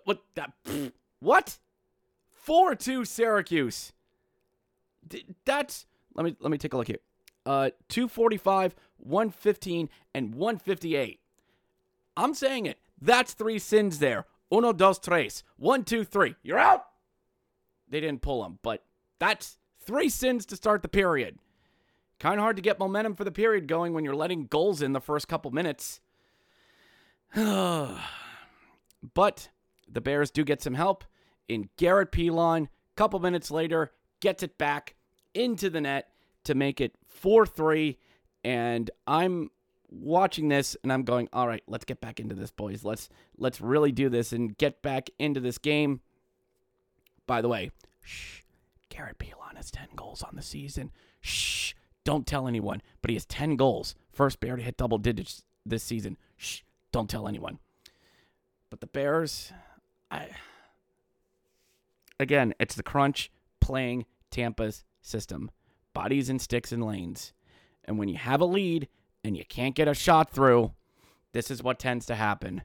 What 0.04 0.22
that? 0.34 0.52
What? 1.20 1.58
Four 2.30 2.74
two 2.74 3.04
Syracuse. 3.04 3.92
That's 5.44 5.86
let 6.14 6.24
me 6.24 6.36
let 6.40 6.50
me 6.50 6.58
take 6.58 6.72
a 6.72 6.76
look 6.76 6.88
here. 6.88 7.00
Uh, 7.46 7.70
two 7.88 8.08
forty 8.08 8.36
five, 8.36 8.74
one 8.96 9.30
fifteen, 9.30 9.88
and 10.14 10.34
one 10.34 10.58
fifty 10.58 10.96
eight. 10.96 11.20
I'm 12.16 12.34
saying 12.34 12.66
it. 12.66 12.78
That's 13.00 13.34
three 13.34 13.58
sins 13.58 13.98
there. 13.98 14.26
Uno, 14.52 14.72
dos, 14.72 14.98
tres. 14.98 15.44
One, 15.56 15.84
two, 15.84 16.04
three. 16.04 16.34
You're 16.42 16.58
out. 16.58 16.86
They 17.88 18.00
didn't 18.00 18.22
pull 18.22 18.44
him, 18.44 18.58
but 18.62 18.84
that's 19.18 19.58
three 19.80 20.08
sins 20.08 20.46
to 20.46 20.56
start 20.56 20.82
the 20.82 20.88
period. 20.88 21.38
Kind 22.18 22.38
of 22.38 22.42
hard 22.42 22.56
to 22.56 22.62
get 22.62 22.78
momentum 22.78 23.14
for 23.14 23.24
the 23.24 23.30
period 23.30 23.66
going 23.66 23.94
when 23.94 24.04
you're 24.04 24.14
letting 24.14 24.46
goals 24.46 24.82
in 24.82 24.92
the 24.92 25.00
first 25.00 25.28
couple 25.28 25.50
minutes. 25.50 26.00
but 27.34 27.98
the 29.90 30.00
Bears 30.00 30.30
do 30.30 30.44
get 30.44 30.62
some 30.62 30.74
help 30.74 31.04
in 31.48 31.68
Garrett 31.76 32.12
Pilon. 32.12 32.68
Couple 32.96 33.18
minutes 33.18 33.50
later, 33.50 33.92
gets 34.20 34.42
it 34.42 34.58
back 34.58 34.94
into 35.34 35.70
the 35.70 35.80
net 35.80 36.10
to 36.44 36.54
make 36.54 36.80
it 36.80 36.94
4 37.06 37.46
3. 37.46 37.98
And 38.44 38.90
I'm 39.06 39.50
watching 39.90 40.48
this 40.48 40.76
and 40.82 40.92
I'm 40.92 41.02
going, 41.02 41.28
all 41.32 41.48
right, 41.48 41.62
let's 41.66 41.84
get 41.84 42.00
back 42.00 42.20
into 42.20 42.34
this, 42.34 42.50
boys. 42.50 42.84
Let's 42.84 43.08
let's 43.38 43.60
really 43.60 43.92
do 43.92 44.08
this 44.08 44.32
and 44.32 44.56
get 44.56 44.82
back 44.82 45.10
into 45.18 45.40
this 45.40 45.58
game. 45.58 46.00
By 47.26 47.40
the 47.40 47.48
way, 47.48 47.70
shh, 48.02 48.40
Garrett 48.88 49.18
Pilon 49.18 49.56
has 49.56 49.70
10 49.70 49.88
goals 49.96 50.22
on 50.22 50.34
the 50.34 50.42
season. 50.42 50.90
Shh, 51.20 51.74
don't 52.04 52.26
tell 52.26 52.48
anyone. 52.48 52.82
But 53.02 53.10
he 53.10 53.14
has 53.14 53.26
10 53.26 53.56
goals. 53.56 53.94
First 54.10 54.40
Bear 54.40 54.56
to 54.56 54.62
hit 54.62 54.76
double 54.76 54.98
digits 54.98 55.44
this 55.64 55.82
season. 55.82 56.16
Shh, 56.36 56.62
don't 56.92 57.08
tell 57.08 57.28
anyone. 57.28 57.58
But 58.68 58.80
the 58.80 58.86
Bears, 58.86 59.52
I 60.10 60.28
again, 62.18 62.54
it's 62.60 62.74
the 62.74 62.82
crunch 62.82 63.30
playing 63.60 64.06
Tampa's 64.30 64.84
system. 65.02 65.50
Bodies 65.92 66.28
and 66.28 66.40
sticks 66.40 66.70
and 66.70 66.84
lanes. 66.84 67.32
And 67.84 67.98
when 67.98 68.08
you 68.08 68.16
have 68.16 68.40
a 68.40 68.46
lead 68.46 68.88
and 69.24 69.36
you 69.36 69.44
can't 69.44 69.74
get 69.74 69.88
a 69.88 69.94
shot 69.94 70.30
through, 70.30 70.72
this 71.32 71.50
is 71.50 71.62
what 71.62 71.78
tends 71.78 72.06
to 72.06 72.14
happen. 72.14 72.62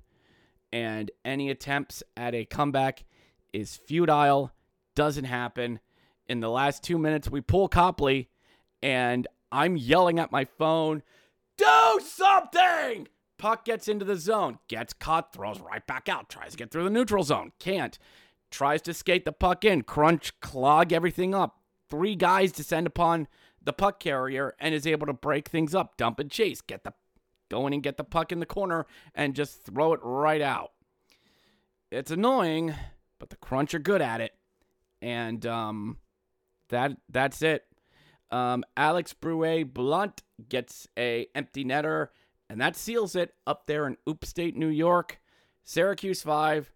And 0.71 1.09
any 1.23 1.49
attempts 1.49 2.03
at 2.15 2.35
a 2.35 2.45
comeback 2.45 3.05
is 3.53 3.75
futile, 3.75 4.51
doesn't 4.95 5.25
happen. 5.25 5.79
In 6.27 6.39
the 6.39 6.49
last 6.49 6.83
two 6.83 6.97
minutes, 6.97 7.29
we 7.29 7.41
pull 7.41 7.67
Copley, 7.67 8.29
and 8.81 9.27
I'm 9.51 9.77
yelling 9.77 10.19
at 10.19 10.31
my 10.31 10.45
phone, 10.45 11.03
Do 11.57 11.99
something! 12.03 13.07
Puck 13.37 13.65
gets 13.65 13.87
into 13.87 14.05
the 14.05 14.15
zone, 14.15 14.59
gets 14.67 14.93
caught, 14.93 15.33
throws 15.33 15.59
right 15.59 15.85
back 15.85 16.07
out, 16.07 16.29
tries 16.29 16.51
to 16.51 16.57
get 16.57 16.71
through 16.71 16.85
the 16.85 16.89
neutral 16.89 17.23
zone, 17.23 17.51
can't. 17.59 17.97
Tries 18.49 18.81
to 18.83 18.93
skate 18.93 19.25
the 19.25 19.31
puck 19.33 19.65
in, 19.65 19.81
crunch, 19.81 20.39
clog 20.39 20.93
everything 20.93 21.35
up. 21.35 21.59
Three 21.89 22.15
guys 22.15 22.51
descend 22.51 22.87
upon 22.87 23.27
the 23.61 23.73
puck 23.73 23.99
carrier 23.99 24.55
and 24.59 24.73
is 24.73 24.87
able 24.87 25.07
to 25.07 25.13
break 25.13 25.49
things 25.49 25.75
up, 25.75 25.97
dump 25.97 26.19
and 26.19 26.31
chase, 26.31 26.61
get 26.61 26.83
the 26.83 26.93
go 27.49 27.67
in 27.67 27.73
and 27.73 27.83
get 27.83 27.97
the 27.97 28.03
puck 28.03 28.31
in 28.31 28.39
the 28.39 28.45
corner 28.45 28.85
and 29.13 29.35
just 29.35 29.63
throw 29.63 29.93
it 29.93 29.99
right 30.01 30.41
out. 30.41 30.71
It's 31.91 32.11
annoying, 32.11 32.73
but 33.19 33.29
the 33.29 33.35
crunch 33.35 33.73
are 33.73 33.79
good 33.79 34.01
at 34.01 34.21
it. 34.21 34.33
And 35.01 35.45
um 35.45 35.97
that 36.69 36.93
that's 37.09 37.41
it. 37.41 37.65
Um, 38.31 38.63
Alex 38.75 39.13
Barré-Boulet 39.13 40.21
gets 40.49 40.87
a 40.97 41.27
empty 41.35 41.63
netter, 41.63 42.07
and 42.49 42.59
that 42.61 42.75
seals 42.75 43.15
it 43.15 43.33
up 43.45 43.65
there 43.65 43.87
in 43.87 43.97
upstate 44.07 44.55
New 44.55 44.67
York. 44.67 45.19
Syracuse 45.63 46.21
five, 46.21 46.71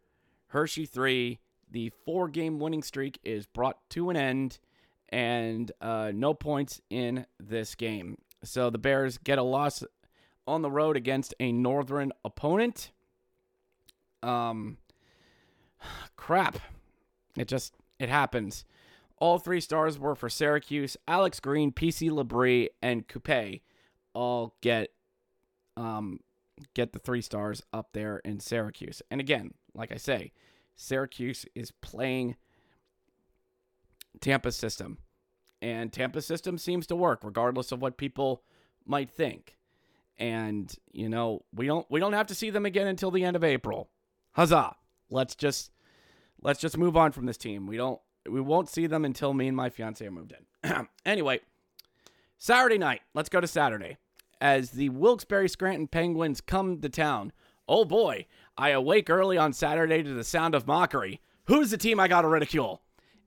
Hershey 0.47 0.85
three. 0.85 1.39
The 1.71 1.91
four-game 2.03 2.57
winning 2.59 2.81
streak 2.81 3.19
is 3.23 3.45
brought 3.45 3.77
to 3.91 4.09
an 4.09 4.17
end, 4.17 4.57
and 5.09 5.71
uh, 5.81 6.11
no 6.13 6.33
points 6.33 6.81
in 6.89 7.27
this 7.39 7.75
game. 7.75 8.17
So 8.43 8.71
the 8.71 8.79
Bears 8.79 9.19
get 9.19 9.37
a 9.37 9.43
loss 9.43 9.83
on 10.47 10.63
the 10.63 10.71
road 10.71 10.97
against 10.97 11.35
a 11.39 11.51
northern 11.51 12.11
opponent. 12.25 12.91
Um, 14.23 14.77
crap. 16.15 16.57
It 17.37 17.47
just 17.47 17.73
it 17.99 18.09
happens. 18.09 18.65
All 19.17 19.37
three 19.37 19.61
stars 19.61 19.99
were 19.99 20.15
for 20.15 20.29
Syracuse. 20.29 20.97
Alex 21.07 21.39
Green, 21.39 21.71
PC 21.71 22.09
Labrie, 22.09 22.69
and 22.81 23.07
Coupe 23.07 23.61
all 24.13 24.55
get 24.61 24.89
um 25.79 26.19
get 26.73 26.91
the 26.91 26.99
three 26.99 27.21
stars 27.21 27.63
up 27.71 27.89
there 27.93 28.17
in 28.25 28.39
Syracuse. 28.39 29.01
And 29.09 29.21
again, 29.21 29.53
like 29.73 29.91
I 29.91 29.97
say, 29.97 30.33
Syracuse 30.75 31.45
is 31.55 31.71
playing 31.71 32.35
Tampa's 34.19 34.55
system. 34.55 34.97
And 35.61 35.91
Tampa's 35.91 36.25
system 36.25 36.57
seems 36.57 36.87
to 36.87 36.95
work 36.95 37.21
regardless 37.23 37.71
of 37.71 37.81
what 37.81 37.97
people 37.97 38.43
might 38.85 39.09
think. 39.09 39.57
And, 40.17 40.73
you 40.91 41.07
know, 41.07 41.43
we 41.53 41.65
don't 41.65 41.89
we 41.89 41.99
don't 41.99 42.13
have 42.13 42.27
to 42.27 42.35
see 42.35 42.49
them 42.49 42.65
again 42.65 42.87
until 42.87 43.11
the 43.11 43.23
end 43.23 43.35
of 43.35 43.43
April. 43.43 43.89
Huzzah. 44.33 44.75
Let's 45.09 45.35
just 45.35 45.71
let's 46.41 46.59
just 46.59 46.77
move 46.77 46.95
on 46.95 47.11
from 47.13 47.25
this 47.25 47.37
team. 47.37 47.67
We 47.67 47.77
don't 47.77 47.99
we 48.29 48.41
won't 48.41 48.69
see 48.69 48.85
them 48.85 49.05
until 49.05 49.33
me 49.33 49.47
and 49.47 49.57
my 49.57 49.69
fiance 49.69 50.05
are 50.05 50.11
moved 50.11 50.33
in. 50.63 50.87
anyway, 51.05 51.39
Saturday 52.37 52.77
night. 52.77 53.01
Let's 53.13 53.29
go 53.29 53.41
to 53.41 53.47
Saturday. 53.47 53.97
As 54.41 54.71
the 54.71 54.89
Wilkes-Barre 54.89 55.47
Scranton 55.47 55.87
Penguins 55.87 56.41
come 56.41 56.79
to 56.81 56.89
town. 56.89 57.33
Oh 57.67 57.85
boy, 57.85 58.25
I 58.57 58.69
awake 58.69 59.09
early 59.09 59.37
on 59.37 59.53
Saturday 59.53 60.01
to 60.01 60.13
the 60.13 60.23
sound 60.23 60.55
of 60.55 60.65
mockery. 60.65 61.21
Who's 61.45 61.71
the 61.71 61.77
team 61.77 61.99
I 61.99 62.07
got 62.07 62.21
to 62.21 62.27
ridicule? 62.27 62.81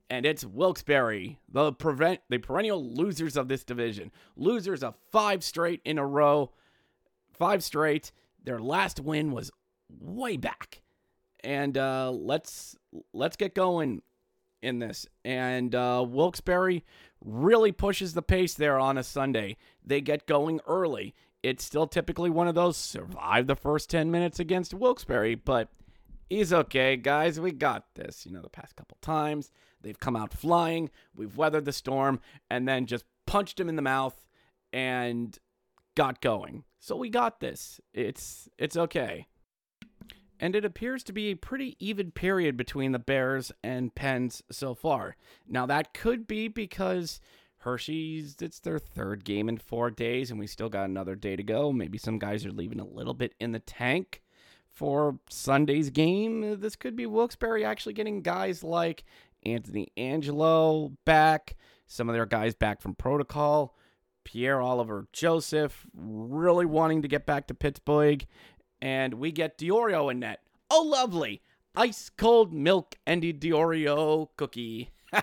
And 0.09 0.25
it's 0.25 0.45
Wilkes-Barre, 0.45 1.39
the 1.51 1.71
prevent 1.71 2.21
the 2.29 2.37
perennial 2.37 2.83
losers 2.83 3.37
of 3.37 3.47
this 3.47 3.63
division. 3.63 4.11
Losers 4.35 4.83
of 4.83 4.95
five 5.11 5.43
straight 5.43 5.81
in 5.85 5.97
a 5.97 6.05
row. 6.05 6.51
Five 7.31 7.63
straight. 7.63 8.11
Their 8.43 8.59
last 8.59 8.99
win 8.99 9.31
was 9.31 9.51
way 9.99 10.37
back. 10.37 10.81
And 11.43 11.77
uh, 11.77 12.11
let's 12.11 12.75
let's 13.13 13.35
get 13.35 13.55
going 13.55 14.01
in 14.61 14.79
this. 14.79 15.07
And 15.25 15.73
uh, 15.73 16.05
Wilkes-Barre 16.07 16.83
really 17.23 17.71
pushes 17.71 18.13
the 18.13 18.21
pace 18.21 18.53
there 18.53 18.79
on 18.79 18.97
a 18.97 19.03
Sunday. 19.03 19.57
They 19.83 20.01
get 20.01 20.27
going 20.27 20.59
early. 20.67 21.13
It's 21.41 21.63
still 21.63 21.87
typically 21.87 22.29
one 22.29 22.47
of 22.47 22.55
those 22.55 22.77
survive 22.77 23.47
the 23.47 23.55
first 23.55 23.89
10 23.89 24.11
minutes 24.11 24.39
against 24.39 24.73
Wilkes-Barre, 24.73 25.35
but 25.35 25.69
he's 26.29 26.53
okay, 26.53 26.95
guys. 26.95 27.39
We 27.39 27.51
got 27.51 27.85
this. 27.95 28.25
You 28.25 28.31
know, 28.31 28.41
the 28.41 28.49
past 28.49 28.75
couple 28.75 28.97
times 29.01 29.51
they've 29.81 29.99
come 29.99 30.15
out 30.15 30.33
flying. 30.33 30.89
We've 31.15 31.35
weathered 31.35 31.65
the 31.65 31.73
storm 31.73 32.21
and 32.49 32.67
then 32.67 32.85
just 32.85 33.05
punched 33.25 33.59
him 33.59 33.69
in 33.69 33.75
the 33.75 33.81
mouth 33.81 34.15
and 34.71 35.37
got 35.95 36.21
going. 36.21 36.63
So 36.79 36.95
we 36.95 37.09
got 37.09 37.39
this. 37.39 37.79
It's 37.93 38.49
it's 38.57 38.77
okay 38.77 39.27
and 40.39 40.55
it 40.55 40.65
appears 40.65 41.03
to 41.03 41.13
be 41.13 41.29
a 41.29 41.35
pretty 41.35 41.75
even 41.79 42.11
period 42.11 42.57
between 42.57 42.91
the 42.91 42.99
Bears 42.99 43.51
and 43.63 43.93
Pens 43.95 44.43
so 44.51 44.73
far. 44.73 45.15
Now, 45.47 45.65
that 45.65 45.93
could 45.93 46.27
be 46.27 46.47
because 46.47 47.21
Hershey's, 47.59 48.35
it's 48.41 48.59
their 48.59 48.79
third 48.79 49.23
game 49.23 49.47
in 49.47 49.57
four 49.57 49.89
days, 49.89 50.31
and 50.31 50.39
we 50.39 50.47
still 50.47 50.69
got 50.69 50.89
another 50.89 51.15
day 51.15 51.35
to 51.35 51.43
go. 51.43 51.71
Maybe 51.71 51.97
some 51.97 52.19
guys 52.19 52.45
are 52.45 52.51
leaving 52.51 52.79
a 52.79 52.85
little 52.85 53.13
bit 53.13 53.35
in 53.39 53.53
the 53.53 53.59
tank 53.59 54.21
for 54.69 55.19
Sunday's 55.29 55.89
game. 55.89 56.59
This 56.59 56.75
could 56.75 56.95
be 56.95 57.05
Wilkes-Barre 57.05 57.63
actually 57.63 57.93
getting 57.93 58.21
guys 58.21 58.63
like 58.63 59.05
Anthony 59.45 59.91
Angello 59.97 60.95
back, 61.05 61.55
some 61.87 62.09
of 62.09 62.15
their 62.15 62.25
guys 62.25 62.55
back 62.55 62.81
from 62.81 62.95
protocol. 62.95 63.77
Pierre-Olivier 64.25 65.05
Joseph 65.11 65.85
really 65.93 66.65
wanting 66.65 67.01
to 67.01 67.07
get 67.07 67.25
back 67.25 67.47
to 67.47 67.53
Pittsburgh. 67.53 68.25
And 68.83 69.13
we 69.13 69.31
get 69.31 69.57
Diorio 69.57 70.11
in 70.11 70.19
net. 70.19 70.41
Oh, 70.69 70.81
lovely. 70.81 71.41
Ice 71.73 72.11
cold 72.17 72.51
milk 72.51 72.95
and 73.07 73.23
a 73.23 73.31
Diorio 73.31 74.27
cookie. 74.35 74.91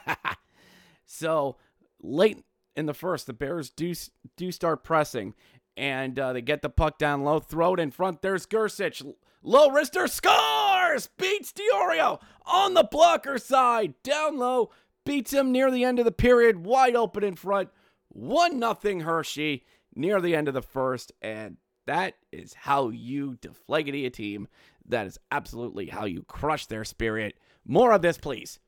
so 1.04 1.58
late 2.02 2.42
in 2.74 2.86
the 2.86 2.94
first, 2.94 3.26
the 3.26 3.34
Bears 3.34 3.68
do, 3.68 3.92
do 4.38 4.50
start 4.50 4.82
pressing. 4.82 5.34
And 5.76 6.18
uh, 6.18 6.32
they 6.32 6.40
get 6.40 6.62
the 6.62 6.70
puck 6.70 6.98
down 6.98 7.22
low, 7.22 7.38
throw 7.38 7.74
it 7.74 7.80
in 7.80 7.90
front. 7.90 8.22
There's 8.22 8.46
Gersich. 8.46 9.06
Low 9.42 9.68
wrister 9.68 10.08
scores! 10.08 11.10
Beats 11.18 11.52
Diorio 11.52 12.18
on 12.46 12.72
the 12.72 12.88
blocker 12.90 13.36
side. 13.36 13.92
Down 14.02 14.38
low, 14.38 14.70
beats 15.04 15.34
him 15.34 15.52
near 15.52 15.70
the 15.70 15.84
end 15.84 15.98
of 15.98 16.06
the 16.06 16.12
period, 16.12 16.64
wide 16.64 16.96
open 16.96 17.22
in 17.22 17.36
front. 17.36 17.68
1 18.08 18.58
nothing 18.58 19.00
Hershey 19.00 19.66
near 19.94 20.18
the 20.18 20.34
end 20.34 20.48
of 20.48 20.54
the 20.54 20.62
first. 20.62 21.12
And 21.20 21.58
that 21.86 22.14
is 22.32 22.54
how 22.54 22.90
you 22.90 23.36
deflagrate 23.40 24.06
a 24.06 24.10
team. 24.10 24.48
That 24.86 25.06
is 25.06 25.18
absolutely 25.30 25.86
how 25.86 26.04
you 26.04 26.24
crush 26.28 26.66
their 26.66 26.84
spirit. 26.84 27.36
More 27.66 27.92
of 27.92 28.02
this, 28.02 28.18
please. 28.18 28.58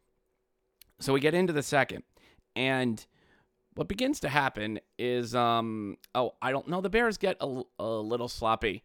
So 1.00 1.12
we 1.12 1.20
get 1.20 1.34
into 1.34 1.52
the 1.52 1.62
second. 1.62 2.04
And 2.54 3.04
what 3.74 3.88
begins 3.88 4.20
to 4.20 4.28
happen 4.28 4.80
is, 4.98 5.34
um, 5.34 5.96
oh, 6.14 6.32
I 6.40 6.52
don't 6.52 6.68
know. 6.68 6.80
The 6.80 6.90
Bears 6.90 7.18
get 7.18 7.36
a, 7.40 7.62
a 7.78 7.88
little 7.88 8.28
sloppy. 8.28 8.84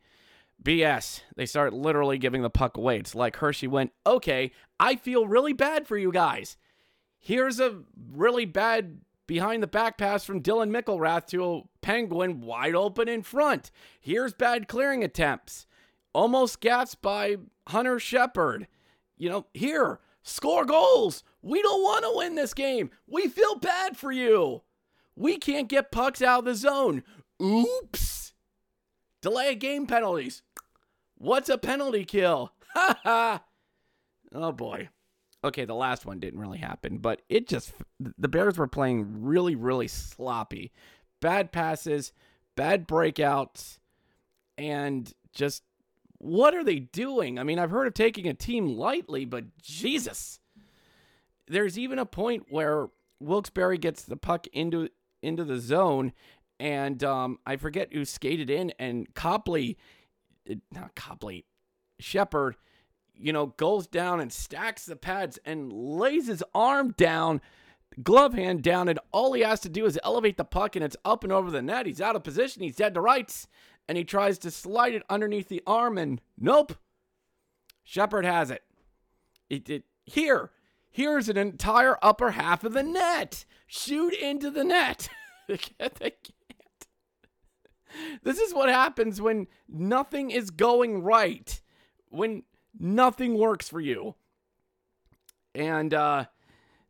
BS. 0.64 1.22
They 1.36 1.46
start 1.46 1.74
literally 1.74 2.18
giving 2.18 2.42
the 2.42 2.50
puck 2.50 2.78
away. 2.78 2.98
It's 2.98 3.14
like 3.14 3.36
Hershey 3.38 3.68
went, 3.68 3.92
okay, 4.06 4.52
I 4.80 4.96
feel 4.96 5.28
really 5.28 5.54
bad 5.54 5.88
for 5.88 5.98
you 5.98 6.12
guys. 6.12 6.58
Here's 7.20 7.60
a 7.60 7.82
really 8.12 8.46
bad 8.46 9.02
behind 9.28 9.62
the 9.62 9.68
back 9.68 9.98
pass 9.98 10.24
from 10.24 10.42
Dylan 10.42 10.72
McIlrath 10.72 11.28
to 11.28 11.46
a 11.46 11.62
Penguin 11.82 12.42
wide 12.42 12.76
open 12.76 13.08
in 13.08 13.22
front. 13.22 13.72
Here's 14.00 14.34
bad 14.34 14.68
clearing 14.68 15.04
attempts. 15.04 15.68
Almost 16.14 16.62
gassed 16.62 17.02
by 17.02 17.38
Hunter 17.68 18.00
Shepard. 18.00 18.68
You 19.18 19.30
know, 19.30 19.46
here, 19.54 20.00
score 20.24 20.66
goals. 20.66 21.24
We 21.42 21.62
don't 21.62 21.84
want 21.84 22.04
to 22.06 22.14
win 22.16 22.36
this 22.36 22.54
game. 22.54 22.90
We 23.08 23.28
feel 23.28 23.56
bad 23.56 23.98
for 23.98 24.12
you. 24.12 24.64
We 25.16 25.38
can't 25.38 25.68
get 25.68 25.92
pucks 25.92 26.22
out 26.22 26.40
of 26.40 26.46
the 26.46 26.56
zone. 26.56 27.04
Oops. 27.42 28.34
Delay 29.22 29.54
of 29.54 29.60
game 29.60 29.88
penalties. 29.88 30.42
What's 31.18 31.50
a 31.50 31.58
penalty 31.58 32.06
kill? 32.06 32.54
Ha 32.74 33.00
ha. 33.04 33.44
Oh 34.36 34.52
boy. 34.52 34.90
Okay, 35.48 35.66
the 35.66 35.76
last 35.76 36.06
one 36.06 36.20
didn't 36.20 36.40
really 36.40 36.58
happen, 36.58 36.98
but 36.98 37.22
it 37.30 37.48
just 37.48 37.74
the 38.00 38.28
Bears 38.28 38.58
were 38.58 38.68
playing 38.68 39.24
really 39.24 39.56
really 39.56 39.88
sloppy. 39.88 40.72
Bad 41.22 41.52
passes, 41.52 42.14
bad 42.56 42.88
breakouts, 42.88 43.80
and 44.58 45.12
just 45.34 45.64
what 46.20 46.56
are 46.56 46.64
they 46.64 46.80
doing? 46.80 47.40
I 47.40 47.44
mean, 47.44 47.60
I've 47.60 47.72
heard 47.72 47.88
of 47.88 47.94
taking 47.94 48.28
a 48.28 48.34
team 48.34 48.68
lightly, 48.68 49.26
but 49.26 49.58
Jesus. 49.62 50.40
There's 51.48 51.80
even 51.80 51.98
a 51.98 52.06
point 52.06 52.48
where 52.50 52.90
Wilkes-Barre 53.22 53.78
gets 53.78 54.04
the 54.04 54.18
puck 54.18 54.48
into 54.48 54.90
into 55.22 55.44
the 55.44 55.60
zone 55.60 56.14
and 56.60 57.04
um, 57.04 57.40
I 57.46 57.56
forget 57.58 57.94
who 57.94 58.06
skated 58.06 58.50
in 58.50 58.74
and 58.80 59.14
Copley 59.14 59.78
not 60.72 60.96
Copley 60.96 61.46
Shepard 62.00 62.56
you 63.20 63.34
know, 63.34 63.48
goes 63.58 63.88
down 63.88 64.20
and 64.20 64.32
stacks 64.32 64.86
the 64.86 64.96
pads 64.96 65.40
and 65.46 65.72
lays 65.72 66.28
his 66.28 66.44
arm 66.54 66.94
down, 66.98 67.42
glove 68.04 68.34
hand 68.34 68.64
down, 68.64 68.88
and 68.88 69.00
all 69.12 69.34
he 69.34 69.42
has 69.42 69.60
to 69.62 69.70
do 69.70 69.86
is 69.86 70.00
elevate 70.04 70.38
the 70.38 70.46
puck 70.46 70.76
and 70.76 70.84
it's 70.84 70.98
up 71.04 71.24
and 71.24 71.34
over 71.34 71.52
the 71.52 71.62
net. 71.62 71.86
He's 71.86 72.02
out 72.02 72.16
of 72.16 72.24
position. 72.24 72.64
He's 72.64 72.76
dead 72.76 72.94
to 72.94 73.02
rights, 73.02 73.48
and 73.88 73.98
he 73.98 74.04
tries 74.04 74.38
to 74.40 74.52
slide 74.52 74.94
it 74.94 75.04
underneath 75.10 75.50
the 75.50 75.64
arm, 75.66 75.98
and 75.98 76.22
nope. 76.38 76.74
Shepard 77.84 78.26
has 78.26 78.52
it. 78.52 78.64
It, 79.50 79.70
it 79.70 79.84
here. 80.04 80.52
Here's 80.90 81.30
an 81.30 81.38
entire 81.38 81.98
upper 82.02 82.32
half 82.32 82.64
of 82.64 82.74
the 82.74 82.84
net. 82.84 83.46
Shoot 83.68 84.14
into 84.14 84.50
the 84.50 84.64
net. 84.64 85.10
they 85.48 85.58
can't. 85.58 86.14
This 88.24 88.40
is 88.40 88.54
what 88.54 88.70
happens 88.70 89.22
when 89.22 89.48
nothing 89.68 90.32
is 90.32 90.50
going 90.50 91.04
right. 91.04 91.62
When 92.10 92.44
nothing 92.80 93.38
works 93.38 93.70
for 93.70 93.80
you. 93.80 94.16
And 95.56 95.94
uh, 95.94 96.26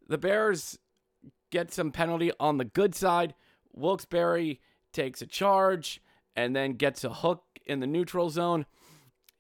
the 0.07 0.17
Bears 0.17 0.79
get 1.51 1.71
some 1.73 1.91
penalty 1.91 2.31
on 2.39 2.57
the 2.57 2.65
good 2.65 2.95
side. 2.95 3.33
Wilkes-Barre 3.73 4.59
takes 4.91 5.21
a 5.21 5.27
charge 5.27 6.01
and 6.35 6.55
then 6.55 6.73
gets 6.73 7.03
a 7.03 7.09
hook 7.09 7.43
in 7.65 7.79
the 7.79 7.87
neutral 7.87 8.29
zone. 8.29 8.65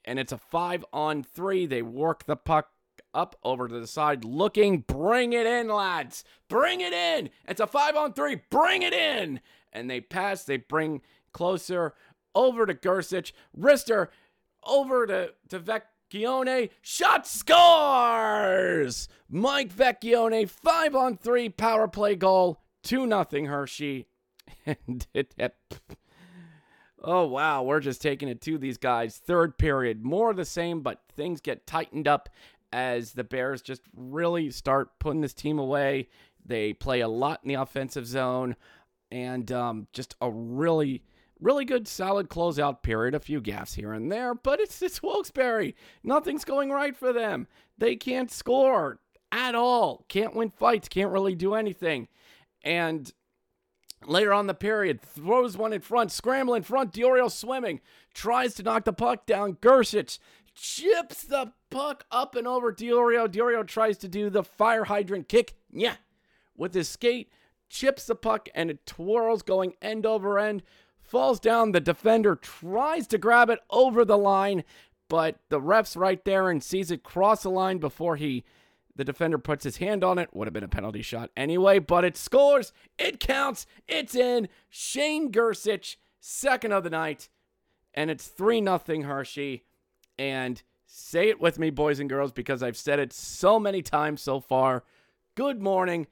And 0.05 0.19
it's 0.19 0.31
a 0.31 0.37
five 0.37 0.85
on 0.93 1.23
three. 1.23 1.65
They 1.65 1.81
work 1.81 2.25
the 2.25 2.37
puck 2.37 2.69
up 3.13 3.35
over 3.43 3.67
to 3.67 3.79
the 3.79 3.87
side, 3.87 4.23
looking. 4.23 4.79
Bring 4.79 5.33
it 5.33 5.45
in, 5.45 5.67
lads. 5.67 6.23
Bring 6.47 6.81
it 6.81 6.93
in. 6.93 7.29
It's 7.47 7.59
a 7.59 7.67
five 7.67 7.95
on 7.95 8.13
three. 8.13 8.41
Bring 8.49 8.83
it 8.83 8.93
in. 8.93 9.41
And 9.73 9.89
they 9.89 9.99
pass. 9.99 10.43
They 10.43 10.57
bring 10.57 11.01
closer 11.33 11.93
over 12.33 12.65
to 12.65 12.73
Gersich. 12.73 13.33
Rister 13.57 14.07
over 14.63 15.05
to, 15.07 15.33
to 15.49 15.59
Vec 15.59 15.87
Vecchione 16.11 16.69
shot 16.81 17.27
scores! 17.27 19.07
Mike 19.29 19.73
Vecchione, 19.73 20.49
five 20.49 20.95
on 20.95 21.17
three 21.17 21.49
power 21.49 21.87
play 21.87 22.15
goal, 22.15 22.61
2 22.83 23.05
nothing 23.05 23.45
Hershey. 23.45 24.07
And 24.65 25.07
it, 25.13 25.33
it, 25.37 25.55
oh, 27.01 27.25
wow, 27.25 27.63
we're 27.63 27.79
just 27.79 28.01
taking 28.01 28.27
it 28.27 28.41
to 28.41 28.57
these 28.57 28.77
guys. 28.77 29.15
Third 29.15 29.57
period, 29.57 30.03
more 30.03 30.33
the 30.33 30.43
same, 30.43 30.81
but 30.81 30.99
things 31.15 31.39
get 31.39 31.65
tightened 31.65 32.05
up 32.05 32.27
as 32.73 33.13
the 33.13 33.23
Bears 33.23 33.61
just 33.61 33.81
really 33.95 34.51
start 34.51 34.99
putting 34.99 35.21
this 35.21 35.33
team 35.33 35.57
away. 35.57 36.09
They 36.45 36.73
play 36.73 36.99
a 36.99 37.07
lot 37.07 37.39
in 37.43 37.47
the 37.47 37.53
offensive 37.61 38.05
zone 38.05 38.57
and 39.09 39.49
um, 39.53 39.87
just 39.93 40.15
a 40.19 40.29
really 40.29 41.01
Really 41.39 41.65
good, 41.65 41.87
solid 41.87 42.29
closeout 42.29 42.81
period. 42.81 43.13
A 43.13 43.19
few 43.19 43.41
gaffes 43.41 43.75
here 43.75 43.93
and 43.93 44.11
there, 44.11 44.33
but 44.33 44.59
it's 44.59 44.81
it's 44.81 45.03
Wilkes-Barre. 45.03 45.75
Nothing's 46.03 46.45
going 46.45 46.71
right 46.71 46.97
for 46.97 47.13
them. 47.13 47.47
They 47.77 47.95
can't 47.95 48.31
score 48.31 48.99
at 49.31 49.53
all. 49.53 50.05
Can't 50.07 50.35
win 50.35 50.49
fights. 50.49 50.87
Can't 50.87 51.11
really 51.11 51.35
do 51.35 51.53
anything. 51.53 52.07
And 52.63 53.11
later 54.05 54.33
on 54.33 54.47
the 54.47 54.53
period, 54.53 55.01
throws 55.01 55.57
one 55.57 55.73
in 55.73 55.81
front, 55.81 56.11
scramble 56.11 56.55
in 56.55 56.63
front. 56.63 56.93
Diorio 56.93 57.29
swimming, 57.29 57.81
tries 58.13 58.55
to 58.55 58.63
knock 58.63 58.85
the 58.85 58.93
puck 58.93 59.25
down. 59.25 59.55
Gersich 59.55 60.17
chips 60.55 61.23
the 61.23 61.53
puck 61.69 62.05
up 62.11 62.35
and 62.35 62.47
over 62.47 62.73
Diorio. 62.73 63.27
Diorio 63.27 63.65
tries 63.65 63.97
to 63.99 64.07
do 64.07 64.29
the 64.29 64.43
fire 64.43 64.85
hydrant 64.85 65.29
kick. 65.29 65.53
Yeah, 65.71 65.95
with 66.55 66.73
his 66.73 66.89
skate, 66.89 67.31
chips 67.69 68.05
the 68.05 68.15
puck 68.15 68.49
and 68.55 68.71
it 68.71 68.85
twirls 68.85 69.43
going 69.43 69.73
end 69.81 70.05
over 70.05 70.39
end 70.39 70.63
falls 71.07 71.39
down. 71.39 71.71
The 71.71 71.79
defender 71.79 72.35
tries 72.35 73.07
to 73.07 73.17
grab 73.17 73.49
it 73.49 73.59
over 73.69 74.05
the 74.05 74.17
line, 74.17 74.63
but 75.09 75.39
the 75.49 75.61
ref's 75.61 75.95
right 75.95 76.23
there 76.25 76.49
and 76.49 76.61
sees 76.61 76.91
it 76.91 77.03
cross 77.03 77.43
the 77.43 77.49
line 77.49 77.77
before 77.77 78.15
he 78.17 78.43
the 78.95 79.03
defender 79.03 79.37
puts 79.37 79.63
his 79.63 79.77
hand 79.77 80.03
on 80.03 80.17
it. 80.17 80.29
Would 80.33 80.47
have 80.47 80.53
been 80.53 80.63
a 80.63 80.67
penalty 80.67 81.03
shot 81.03 81.29
anyway, 81.37 81.77
but 81.77 82.03
it 82.03 82.17
scores. 82.17 82.73
It 82.97 83.19
counts. 83.19 83.67
It's 83.87 84.15
in. 84.15 84.49
Shane 84.69 85.31
Gersich, 85.31 85.97
second 86.19 86.73
of 86.73 86.83
the 86.83 86.89
night. 86.89 87.29
And 87.93 88.09
it's 88.09 88.27
3 88.27 88.59
nothing 88.59 89.03
Hershey. 89.03 89.65
And 90.17 90.61
say 90.87 91.29
it 91.29 91.39
with 91.39 91.59
me, 91.59 91.69
boys 91.69 91.99
and 91.99 92.09
girls, 92.09 92.31
because 92.31 92.63
I've 92.63 92.75
said 92.75 92.97
it 92.97 93.13
so 93.13 93.59
many 93.59 93.83
times 93.83 94.21
so 94.21 94.39
far. 94.39 94.83
Good 95.35 95.61
morning, 95.61 96.07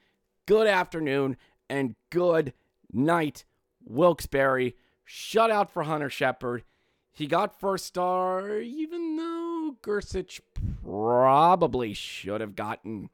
good 0.45 0.67
afternoon, 0.67 1.37
and 1.67 1.95
good 2.11 2.53
night, 2.93 3.45
Wilkes-Barre 3.83 4.73
shutout 5.07 5.69
for 5.69 5.83
Hunter 5.83 6.09
Shepard. 6.09 6.63
He 7.11 7.27
got 7.27 7.59
first 7.59 7.85
star, 7.85 8.59
even 8.59 9.15
though 9.15 9.77
Gersich 9.81 10.41
probably 10.83 11.93
should 11.93 12.41
have 12.41 12.55
gotten 12.55 13.09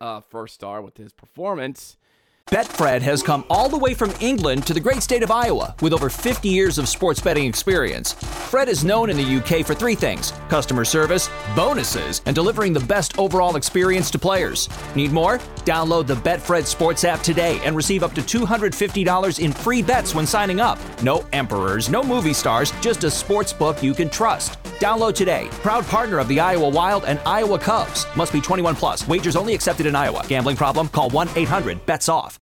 uh, 0.00 0.20
first 0.20 0.54
star 0.54 0.82
with 0.82 0.96
his 0.96 1.12
performance. 1.12 1.96
Betfred 2.50 3.02
has 3.02 3.24
come 3.24 3.44
all 3.50 3.68
the 3.68 3.78
way 3.78 3.92
from 3.92 4.12
England 4.20 4.66
to 4.68 4.74
the 4.74 4.80
great 4.80 5.02
state 5.02 5.24
of 5.24 5.32
Iowa 5.32 5.74
with 5.82 5.92
over 5.92 6.08
50 6.08 6.48
years 6.48 6.78
of 6.78 6.88
sports 6.88 7.20
betting 7.20 7.44
experience. 7.46 8.12
Fred 8.12 8.68
is 8.68 8.84
known 8.84 9.10
in 9.10 9.16
the 9.16 9.36
UK 9.36 9.66
for 9.66 9.74
three 9.74 9.96
things 9.96 10.32
customer 10.48 10.84
service, 10.84 11.30
bonuses, 11.54 12.22
and 12.26 12.34
delivering 12.34 12.72
the 12.72 12.80
best 12.80 13.18
overall 13.18 13.56
experience 13.56 14.10
to 14.10 14.18
players. 14.18 14.68
Need 14.94 15.12
more? 15.12 15.38
Download 15.64 16.06
the 16.06 16.14
Betfred 16.14 16.66
Sports 16.66 17.04
app 17.04 17.20
today 17.20 17.58
and 17.64 17.74
receive 17.74 18.02
up 18.02 18.14
to 18.14 18.22
$250 18.22 19.38
in 19.38 19.52
free 19.52 19.82
bets 19.82 20.14
when 20.14 20.26
signing 20.26 20.60
up. 20.60 20.78
No 21.02 21.24
emperors, 21.32 21.88
no 21.88 22.02
movie 22.02 22.34
stars, 22.34 22.70
just 22.80 23.04
a 23.04 23.10
sports 23.10 23.52
book 23.52 23.82
you 23.82 23.94
can 23.94 24.08
trust. 24.10 24.62
Download 24.80 25.14
today. 25.14 25.48
Proud 25.62 25.84
partner 25.86 26.18
of 26.18 26.28
the 26.28 26.38
Iowa 26.38 26.68
Wild 26.68 27.04
and 27.04 27.18
Iowa 27.26 27.58
Cubs. 27.58 28.06
Must 28.14 28.32
be 28.32 28.40
21 28.40 28.76
plus. 28.76 29.08
Wagers 29.08 29.36
only 29.36 29.54
accepted 29.54 29.86
in 29.86 29.96
Iowa. 29.96 30.24
Gambling 30.28 30.56
problem? 30.56 30.88
Call 30.88 31.10
1 31.10 31.30
800 31.34 31.84
bets 31.86 32.08
off. 32.08 32.38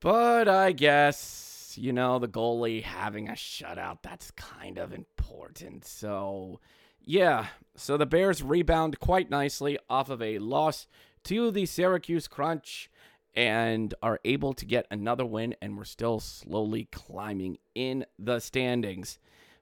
But 0.00 0.48
I 0.48 0.72
guess 0.72 1.38
You 1.78 1.92
know, 1.92 2.18
the 2.18 2.28
goalie 2.28 2.82
having 2.82 3.28
a 3.28 3.32
shutout, 3.32 3.98
that's 4.02 4.30
kind 4.32 4.78
of 4.78 4.92
important. 4.92 5.86
So, 5.86 6.60
yeah. 7.04 7.46
So 7.74 7.96
the 7.96 8.06
Bears 8.06 8.42
rebound 8.42 9.00
quite 9.00 9.30
nicely 9.30 9.78
off 9.88 10.10
of 10.10 10.20
a 10.20 10.38
loss 10.38 10.86
to 11.24 11.50
the 11.50 11.66
Syracuse 11.66 12.28
Crunch 12.28 12.90
and 13.34 13.94
are 14.02 14.20
able 14.24 14.52
to 14.52 14.66
get 14.66 14.86
another 14.90 15.24
win, 15.24 15.54
and 15.62 15.76
we're 15.76 15.84
still 15.84 16.20
slowly 16.20 16.88
climbing 16.92 17.58
in 17.74 18.04
the 18.18 18.40
standings. 18.40 19.18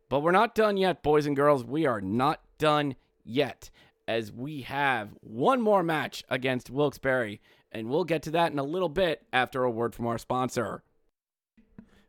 But 0.09 0.21
we're 0.21 0.33
not 0.33 0.57
done 0.57 0.77
yet, 0.77 1.05
boys 1.05 1.27
and 1.27 1.37
girls. 1.37 1.65
We 1.65 1.87
are 1.87 2.01
not 2.01 2.41
done 2.59 2.97
yet, 3.25 3.71
as 4.09 4.33
we 4.33 4.63
have 4.63 5.11
one 5.21 5.61
more 5.61 5.85
match 5.85 6.25
against 6.29 6.69
Wilkes-Barre, 6.69 7.39
and 7.71 7.89
we'll 7.89 8.03
get 8.03 8.23
to 8.25 8.33
that 8.33 8.51
in 8.51 8.59
a 8.59 8.65
little 8.65 8.89
bit 8.89 9.23
after 9.33 9.63
a 9.63 9.71
word 9.71 9.95
from 9.95 10.09
our 10.09 10.19
sponsor. 10.19 10.83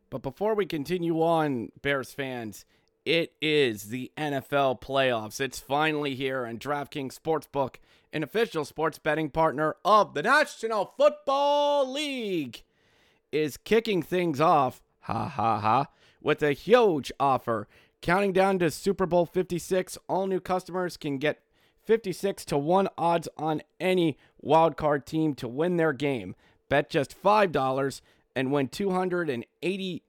But 0.09 0.23
before 0.23 0.55
we 0.55 0.65
continue 0.65 1.21
on, 1.21 1.71
Bears 1.83 2.11
fans, 2.11 2.65
it 3.05 3.33
is 3.41 3.85
the 3.85 4.11
NFL 4.17 4.81
playoffs. 4.81 5.39
It's 5.39 5.59
finally 5.59 6.15
here, 6.15 6.45
and 6.45 6.59
DraftKings 6.59 7.19
Sportsbook, 7.19 7.75
an 8.13 8.23
official 8.23 8.65
sports 8.65 8.99
betting 8.99 9.29
partner 9.29 9.75
of 9.83 10.13
the 10.13 10.23
National 10.23 10.93
Football 10.97 11.91
League, 11.91 12.63
is 13.31 13.57
kicking 13.57 14.01
things 14.01 14.39
off, 14.39 14.81
ha 15.01 15.27
ha 15.27 15.59
ha, 15.59 15.87
with 16.21 16.43
a 16.43 16.53
huge 16.53 17.11
offer. 17.19 17.67
Counting 18.01 18.33
down 18.33 18.59
to 18.59 18.71
Super 18.71 19.05
Bowl 19.05 19.25
56, 19.25 19.97
all 20.07 20.27
new 20.27 20.39
customers 20.39 20.97
can 20.97 21.17
get 21.17 21.41
56 21.83 22.45
to 22.45 22.57
1 22.57 22.87
odds 22.97 23.27
on 23.37 23.61
any 23.79 24.17
wildcard 24.43 25.05
team 25.05 25.33
to 25.35 25.47
win 25.47 25.77
their 25.77 25.93
game. 25.93 26.35
Bet 26.69 26.89
just 26.89 27.21
$5 27.21 28.01
and 28.35 28.51
win 28.51 28.69
$280 28.69 30.01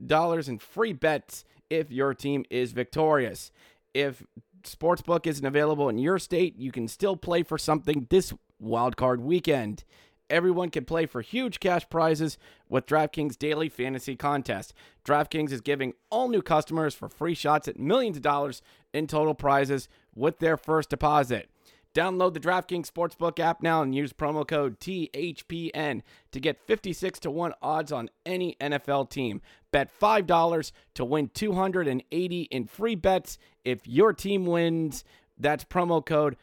in 0.00 0.58
free 0.58 0.92
bets 0.92 1.44
if 1.68 1.90
your 1.90 2.14
team 2.14 2.44
is 2.50 2.72
victorious. 2.72 3.52
If 3.94 4.24
Sportsbook 4.62 5.26
isn't 5.26 5.44
available 5.44 5.88
in 5.88 5.98
your 5.98 6.18
state, 6.18 6.56
you 6.56 6.72
can 6.72 6.88
still 6.88 7.16
play 7.16 7.42
for 7.42 7.58
something 7.58 8.06
this 8.10 8.32
wildcard 8.62 9.20
weekend. 9.20 9.84
Everyone 10.28 10.70
can 10.70 10.84
play 10.84 11.06
for 11.06 11.22
huge 11.22 11.58
cash 11.58 11.88
prizes 11.88 12.38
with 12.68 12.86
DraftKings 12.86 13.36
Daily 13.36 13.68
Fantasy 13.68 14.14
Contest. 14.14 14.72
DraftKings 15.04 15.50
is 15.50 15.60
giving 15.60 15.94
all 16.08 16.28
new 16.28 16.42
customers 16.42 16.94
for 16.94 17.08
free 17.08 17.34
shots 17.34 17.66
at 17.66 17.80
millions 17.80 18.16
of 18.16 18.22
dollars 18.22 18.62
in 18.94 19.08
total 19.08 19.34
prizes 19.34 19.88
with 20.14 20.38
their 20.38 20.56
first 20.56 20.88
deposit. 20.90 21.50
Download 21.92 22.32
the 22.32 22.40
DraftKings 22.40 22.88
Sportsbook 22.88 23.40
app 23.40 23.62
now 23.62 23.82
and 23.82 23.94
use 23.94 24.12
promo 24.12 24.46
code 24.46 24.78
THPN 24.78 26.02
to 26.30 26.40
get 26.40 26.64
56 26.66 27.18
to 27.20 27.30
1 27.32 27.52
odds 27.60 27.90
on 27.90 28.10
any 28.24 28.56
NFL 28.60 29.10
team. 29.10 29.40
Bet 29.72 29.90
$5 30.00 30.72
to 30.94 31.04
win 31.04 31.30
280 31.34 32.42
in 32.42 32.66
free 32.66 32.94
bets 32.94 33.38
if 33.64 33.88
your 33.88 34.12
team 34.12 34.46
wins. 34.46 35.02
That's 35.36 35.64
promo 35.64 36.04
code 36.04 36.36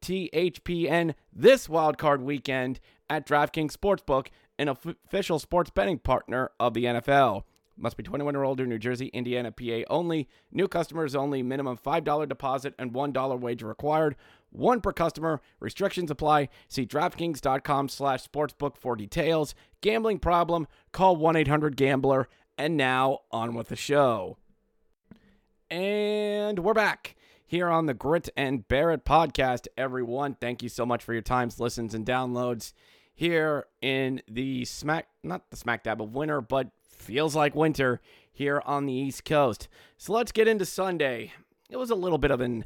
THPN 0.00 1.14
this 1.30 1.68
wildcard 1.68 2.22
weekend 2.22 2.80
at 3.10 3.26
DraftKings 3.26 3.72
Sportsbook, 3.72 4.28
an 4.58 4.68
official 4.68 5.38
sports 5.38 5.68
betting 5.68 5.98
partner 5.98 6.50
of 6.58 6.72
the 6.72 6.84
NFL. 6.84 7.42
Must 7.78 7.96
be 7.96 8.02
21 8.02 8.34
or 8.34 8.44
older, 8.44 8.66
New 8.66 8.78
Jersey, 8.78 9.08
Indiana, 9.08 9.52
PA 9.52 9.82
only. 9.90 10.28
New 10.50 10.66
customers 10.66 11.14
only. 11.14 11.42
Minimum 11.42 11.76
$5 11.76 12.26
deposit 12.26 12.74
and 12.78 12.94
$1 12.94 13.40
wager 13.40 13.66
required. 13.66 14.16
One 14.50 14.80
per 14.80 14.92
customer. 14.92 15.40
Restrictions 15.60 16.10
apply. 16.10 16.48
See 16.68 16.86
DraftKings.com 16.86 17.88
slash 17.88 18.26
sportsbook 18.26 18.76
for 18.76 18.96
details. 18.96 19.54
Gambling 19.80 20.18
problem? 20.18 20.66
Call 20.92 21.16
1-800-GAMBLER. 21.16 22.28
And 22.58 22.76
now, 22.76 23.20
on 23.30 23.54
with 23.54 23.68
the 23.68 23.76
show. 23.76 24.38
And 25.70 26.60
we're 26.60 26.74
back 26.74 27.16
here 27.46 27.68
on 27.68 27.86
the 27.86 27.94
Grit 27.94 28.28
and 28.36 28.66
Bear 28.66 28.92
It 28.92 29.04
podcast, 29.04 29.66
everyone. 29.76 30.36
Thank 30.40 30.62
you 30.62 30.68
so 30.68 30.86
much 30.86 31.02
for 31.02 31.12
your 31.12 31.22
times, 31.22 31.60
listens, 31.60 31.94
and 31.94 32.06
downloads 32.06 32.72
here 33.14 33.66
in 33.80 34.22
the 34.28 34.64
smack, 34.64 35.08
not 35.22 35.50
the 35.50 35.56
smack 35.56 35.84
dab 35.84 36.00
of 36.00 36.14
winter, 36.14 36.40
but 36.40 36.68
feels 36.88 37.34
like 37.34 37.54
winter 37.54 38.00
here 38.32 38.62
on 38.66 38.86
the 38.86 38.92
East 38.92 39.24
Coast. 39.24 39.68
So 39.96 40.12
let's 40.12 40.32
get 40.32 40.48
into 40.48 40.66
Sunday. 40.66 41.32
It 41.70 41.78
was 41.78 41.90
a 41.90 41.94
little 41.94 42.18
bit 42.18 42.30
of 42.30 42.40
an 42.40 42.64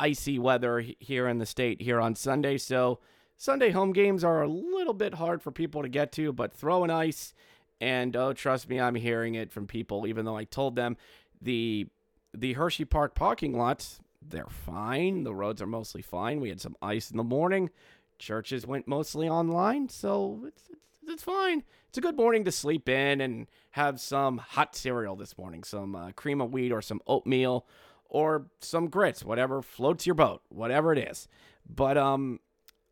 icy 0.00 0.38
weather 0.38 0.84
here 0.98 1.28
in 1.28 1.38
the 1.38 1.46
state 1.46 1.82
here 1.82 2.00
on 2.00 2.14
Sunday, 2.14 2.56
so 2.56 2.98
Sunday 3.36 3.70
home 3.70 3.92
games 3.92 4.24
are 4.24 4.42
a 4.42 4.48
little 4.48 4.94
bit 4.94 5.14
hard 5.14 5.42
for 5.42 5.50
people 5.50 5.82
to 5.82 5.88
get 5.88 6.10
to, 6.12 6.32
but 6.32 6.52
throw 6.52 6.78
throwing 6.78 6.90
ice 6.90 7.34
and 7.80 8.16
oh 8.16 8.32
trust 8.32 8.68
me, 8.68 8.80
I'm 8.80 8.94
hearing 8.94 9.34
it 9.34 9.52
from 9.52 9.66
people 9.66 10.06
even 10.06 10.24
though 10.24 10.36
I 10.36 10.44
told 10.44 10.76
them 10.76 10.96
the 11.40 11.86
the 12.32 12.54
Hershey 12.54 12.84
Park 12.84 13.14
parking 13.14 13.56
lots, 13.58 14.00
they're 14.22 14.46
fine. 14.46 15.24
The 15.24 15.34
roads 15.34 15.60
are 15.60 15.66
mostly 15.66 16.02
fine. 16.02 16.40
We 16.40 16.48
had 16.48 16.60
some 16.60 16.76
ice 16.80 17.10
in 17.10 17.16
the 17.16 17.24
morning. 17.24 17.70
Churches 18.18 18.66
went 18.66 18.86
mostly 18.86 19.28
online, 19.28 19.88
so 19.88 20.44
it's, 20.46 20.68
it's 20.70 20.80
it's 21.10 21.22
fine. 21.22 21.64
It's 21.88 21.98
a 21.98 22.00
good 22.00 22.16
morning 22.16 22.44
to 22.44 22.52
sleep 22.52 22.88
in 22.88 23.20
and 23.20 23.48
have 23.72 24.00
some 24.00 24.38
hot 24.38 24.76
cereal 24.76 25.16
this 25.16 25.36
morning, 25.36 25.64
some 25.64 25.96
uh, 25.96 26.12
cream 26.12 26.40
of 26.40 26.52
wheat 26.52 26.70
or 26.70 26.82
some 26.82 27.00
oatmeal 27.06 27.66
or 28.10 28.46
some 28.58 28.88
grits, 28.88 29.24
whatever 29.24 29.62
floats 29.62 30.04
your 30.04 30.14
boat, 30.14 30.42
whatever 30.48 30.92
it 30.92 30.98
is. 30.98 31.28
But 31.68 31.96
um, 31.96 32.40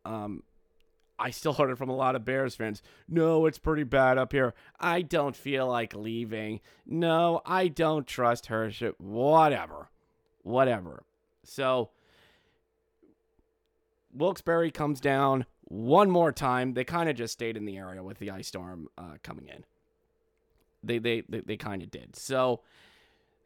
um, 0.05 0.43
I 1.19 1.29
still 1.29 1.53
heard 1.55 1.69
it 1.69 1.77
from 1.77 1.89
a 1.89 1.95
lot 1.95 2.15
of 2.15 2.25
Bears 2.25 2.55
fans. 2.55 2.81
No, 3.07 3.45
it's 3.45 3.59
pretty 3.59 3.83
bad 3.83 4.17
up 4.17 4.31
here. 4.31 4.55
I 4.79 5.01
don't 5.01 5.35
feel 5.35 5.67
like 5.67 5.93
leaving. 5.93 6.61
No, 6.85 7.41
I 7.45 7.67
don't 7.67 8.07
trust 8.07 8.47
Hershey. 8.47 8.93
Whatever, 8.97 9.89
whatever. 10.41 11.03
So 11.43 11.89
Wilkes-Barre 14.13 14.71
comes 14.71 14.99
down 14.99 15.45
one 15.65 16.09
more 16.09 16.31
time. 16.31 16.73
They 16.73 16.83
kind 16.83 17.09
of 17.09 17.15
just 17.15 17.33
stayed 17.33 17.57
in 17.57 17.65
the 17.65 17.77
area 17.77 18.01
with 18.01 18.19
the 18.19 18.31
ice 18.31 18.47
storm 18.47 18.87
uh, 18.97 19.15
coming 19.21 19.47
in. 19.47 19.65
They 20.81 20.97
they 20.97 21.23
they, 21.27 21.41
they 21.41 21.57
kind 21.57 21.83
of 21.83 21.91
did. 21.91 22.15
So 22.15 22.61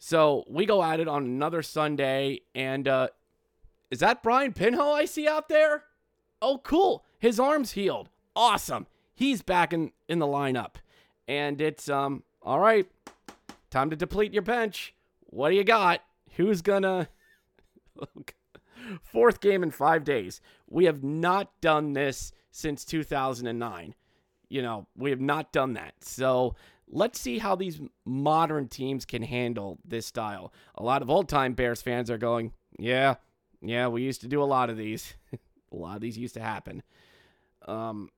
so 0.06 0.44
we 0.50 0.66
go 0.66 0.84
at 0.84 1.00
it 1.00 1.08
on 1.08 1.24
another 1.24 1.62
Sunday, 1.62 2.42
and 2.54 2.90
uh, 2.90 3.08
is 3.90 4.00
that 4.00 4.22
Brian 4.22 4.52
Pinho 4.52 4.94
I 4.94 5.06
see 5.06 5.30
out 5.30 5.48
there? 5.48 5.86
Oh, 6.42 6.58
cool. 6.58 7.06
His 7.20 7.40
arm's 7.40 7.72
healed. 7.72 8.10
Awesome. 8.36 8.86
He's 9.14 9.42
back 9.42 9.72
in 9.72 9.94
in 10.10 10.20
the 10.20 10.28
lineup, 10.28 10.76
and 11.26 11.62
it's 11.62 11.88
um 11.88 12.24
all 12.42 12.60
right. 12.60 12.86
Time 13.70 13.90
to 13.92 13.96
deplete 13.96 14.34
your 14.34 14.42
bench. 14.42 14.94
What 15.28 15.52
do 15.52 15.56
you 15.56 15.64
got? 15.64 16.02
Who's 16.36 16.62
gonna? 16.62 17.08
Fourth 19.04 19.40
game 19.40 19.64
in 19.64 19.72
five 19.72 20.04
days. 20.04 20.42
We 20.70 20.84
have 20.84 21.02
not 21.02 21.50
done 21.62 21.94
this 21.94 22.34
since 22.52 22.84
2009. 22.84 23.96
You 24.50 24.62
know, 24.62 24.86
we 24.98 25.12
have 25.12 25.22
not 25.22 25.54
done 25.54 25.76
that. 25.76 25.94
So 26.02 26.56
let's 26.90 27.20
see 27.20 27.40
how 27.40 27.56
these 27.56 27.82
modern 28.06 28.68
teams 28.68 29.06
can 29.06 29.24
handle 29.24 29.80
this 29.86 30.06
style. 30.06 30.54
A 30.76 30.84
lot 30.84 31.02
of 31.02 31.10
old 31.10 31.30
time 31.30 31.54
Bears 31.54 31.82
fans 31.82 32.10
are 32.10 32.18
going, 32.18 32.54
yeah, 32.78 33.16
yeah, 33.62 33.88
we 33.88 34.04
used 34.04 34.22
to 34.22 34.28
do 34.28 34.42
a 34.42 34.46
lot 34.46 34.70
of 34.70 34.78
these. 34.78 35.14
a 35.34 35.76
lot 35.76 35.96
of 35.96 36.02
these 36.02 36.18
used 36.18 36.36
to 36.36 36.42
happen. 36.42 36.84
Um, 37.68 38.10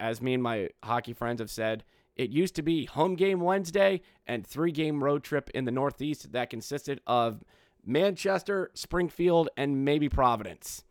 as 0.00 0.22
me 0.22 0.34
and 0.34 0.42
my 0.42 0.70
hockey 0.82 1.12
friends 1.12 1.40
have 1.40 1.50
said, 1.50 1.84
it 2.16 2.30
used 2.30 2.54
to 2.56 2.62
be 2.62 2.86
home 2.86 3.16
game 3.16 3.40
Wednesday 3.40 4.00
and 4.26 4.46
three 4.46 4.72
game 4.72 5.02
road 5.02 5.24
trip 5.24 5.50
in 5.50 5.64
the 5.64 5.72
Northeast 5.72 6.32
that 6.32 6.50
consisted 6.50 7.00
of 7.06 7.42
Manchester, 7.84 8.70
Springfield, 8.74 9.48
and 9.56 9.84
maybe 9.84 10.08
Providence. 10.08 10.84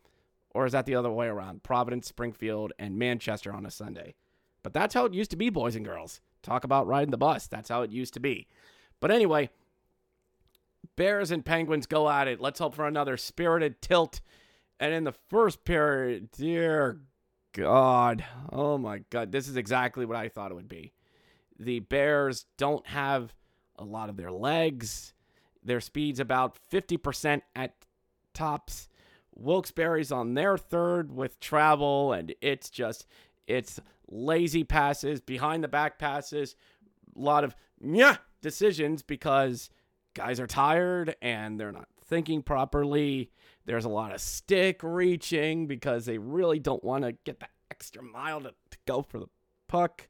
Or 0.54 0.66
is 0.66 0.72
that 0.72 0.86
the 0.86 0.94
other 0.94 1.10
way 1.10 1.26
around? 1.26 1.62
Providence, 1.62 2.06
Springfield, 2.06 2.72
and 2.78 2.96
Manchester 2.96 3.52
on 3.52 3.66
a 3.66 3.70
Sunday. 3.70 4.14
But 4.62 4.72
that's 4.72 4.94
how 4.94 5.04
it 5.04 5.14
used 5.14 5.32
to 5.32 5.36
be, 5.36 5.50
boys 5.50 5.74
and 5.74 5.84
girls. 5.84 6.20
Talk 6.44 6.64
about 6.64 6.86
riding 6.86 7.10
the 7.10 7.16
bus. 7.16 7.46
That's 7.46 7.68
how 7.68 7.82
it 7.82 7.90
used 7.90 8.14
to 8.14 8.20
be. 8.20 8.46
But 9.00 9.10
anyway, 9.10 9.50
Bears 10.94 11.30
and 11.30 11.44
Penguins 11.44 11.86
go 11.86 12.08
at 12.08 12.28
it. 12.28 12.40
Let's 12.40 12.60
hope 12.60 12.74
for 12.74 12.86
another 12.86 13.16
spirited 13.16 13.80
tilt. 13.80 14.20
And 14.78 14.92
in 14.92 15.04
the 15.04 15.14
first 15.30 15.64
period, 15.64 16.30
dear 16.30 17.00
God, 17.52 18.24
oh 18.52 18.76
my 18.78 19.02
God, 19.10 19.32
this 19.32 19.48
is 19.48 19.56
exactly 19.56 20.04
what 20.04 20.16
I 20.16 20.28
thought 20.28 20.50
it 20.50 20.54
would 20.54 20.68
be. 20.68 20.92
The 21.58 21.80
Bears 21.80 22.46
don't 22.58 22.86
have 22.88 23.34
a 23.76 23.84
lot 23.84 24.08
of 24.08 24.16
their 24.16 24.32
legs. 24.32 25.14
Their 25.62 25.80
speed's 25.80 26.20
about 26.20 26.58
50% 26.70 27.40
at 27.56 27.74
tops. 28.34 28.88
Wilkes-Barre's 29.34 30.12
on 30.12 30.34
their 30.34 30.58
third 30.58 31.10
with 31.10 31.40
travel, 31.40 32.12
and 32.12 32.34
it's 32.40 32.70
just 32.70 33.06
it's 33.46 33.80
lazy 34.14 34.64
passes, 34.64 35.20
behind 35.20 35.64
the 35.64 35.68
back 35.68 35.98
passes, 35.98 36.54
a 37.16 37.20
lot 37.20 37.44
of 37.44 37.54
yeah 37.80 38.16
decisions 38.40 39.02
because 39.02 39.70
guys 40.14 40.38
are 40.38 40.46
tired 40.46 41.16
and 41.20 41.58
they're 41.58 41.72
not 41.72 41.88
thinking 42.04 42.42
properly. 42.42 43.30
There's 43.66 43.84
a 43.84 43.90
lot 43.90 44.14
of 44.14 44.20
stick 44.20 44.80
reaching 44.82 45.66
because 45.66 46.04
they 46.04 46.18
really 46.18 46.58
don't 46.58 46.84
want 46.84 47.04
to 47.04 47.12
get 47.24 47.40
that 47.40 47.50
extra 47.70 48.02
mile 48.02 48.40
to, 48.42 48.54
to 48.70 48.78
go 48.86 49.02
for 49.02 49.18
the 49.18 49.26
puck. 49.68 50.08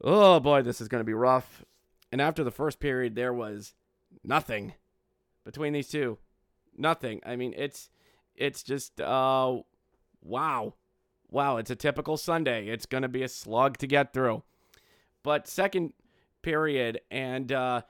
Oh 0.00 0.40
boy, 0.40 0.62
this 0.62 0.80
is 0.80 0.88
going 0.88 1.00
to 1.00 1.04
be 1.04 1.14
rough. 1.14 1.64
And 2.10 2.20
after 2.20 2.42
the 2.42 2.50
first 2.50 2.80
period, 2.80 3.14
there 3.14 3.34
was 3.34 3.74
nothing 4.24 4.74
between 5.44 5.72
these 5.72 5.88
two. 5.88 6.18
Nothing. 6.76 7.20
I 7.26 7.36
mean, 7.36 7.52
it's 7.56 7.90
it's 8.34 8.62
just 8.62 9.00
uh 9.00 9.58
wow. 10.22 10.74
Wow, 11.30 11.58
it's 11.58 11.70
a 11.70 11.76
typical 11.76 12.16
Sunday. 12.16 12.68
It's 12.68 12.86
going 12.86 13.02
to 13.02 13.08
be 13.08 13.22
a 13.22 13.28
slug 13.28 13.78
to 13.78 13.86
get 13.86 14.12
through. 14.12 14.42
But 15.22 15.46
second 15.46 15.92
period 16.40 17.00
and 17.10 17.50
uh 17.50 17.82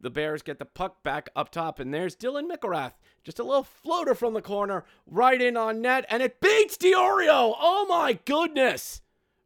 the 0.00 0.10
Bears 0.10 0.42
get 0.42 0.58
the 0.58 0.64
puck 0.64 1.02
back 1.02 1.28
up 1.36 1.50
top, 1.50 1.78
and 1.78 1.92
there's 1.92 2.16
Dylan 2.16 2.50
McIlrath. 2.50 2.92
Just 3.22 3.38
a 3.38 3.44
little 3.44 3.64
floater 3.64 4.14
from 4.14 4.32
the 4.32 4.40
corner, 4.40 4.84
right 5.06 5.40
in 5.40 5.56
on 5.56 5.82
net, 5.82 6.06
and 6.08 6.22
it 6.22 6.40
beats 6.40 6.78
Diorio. 6.78 7.54
Oh 7.60 7.86
my 7.88 8.18
goodness! 8.24 9.02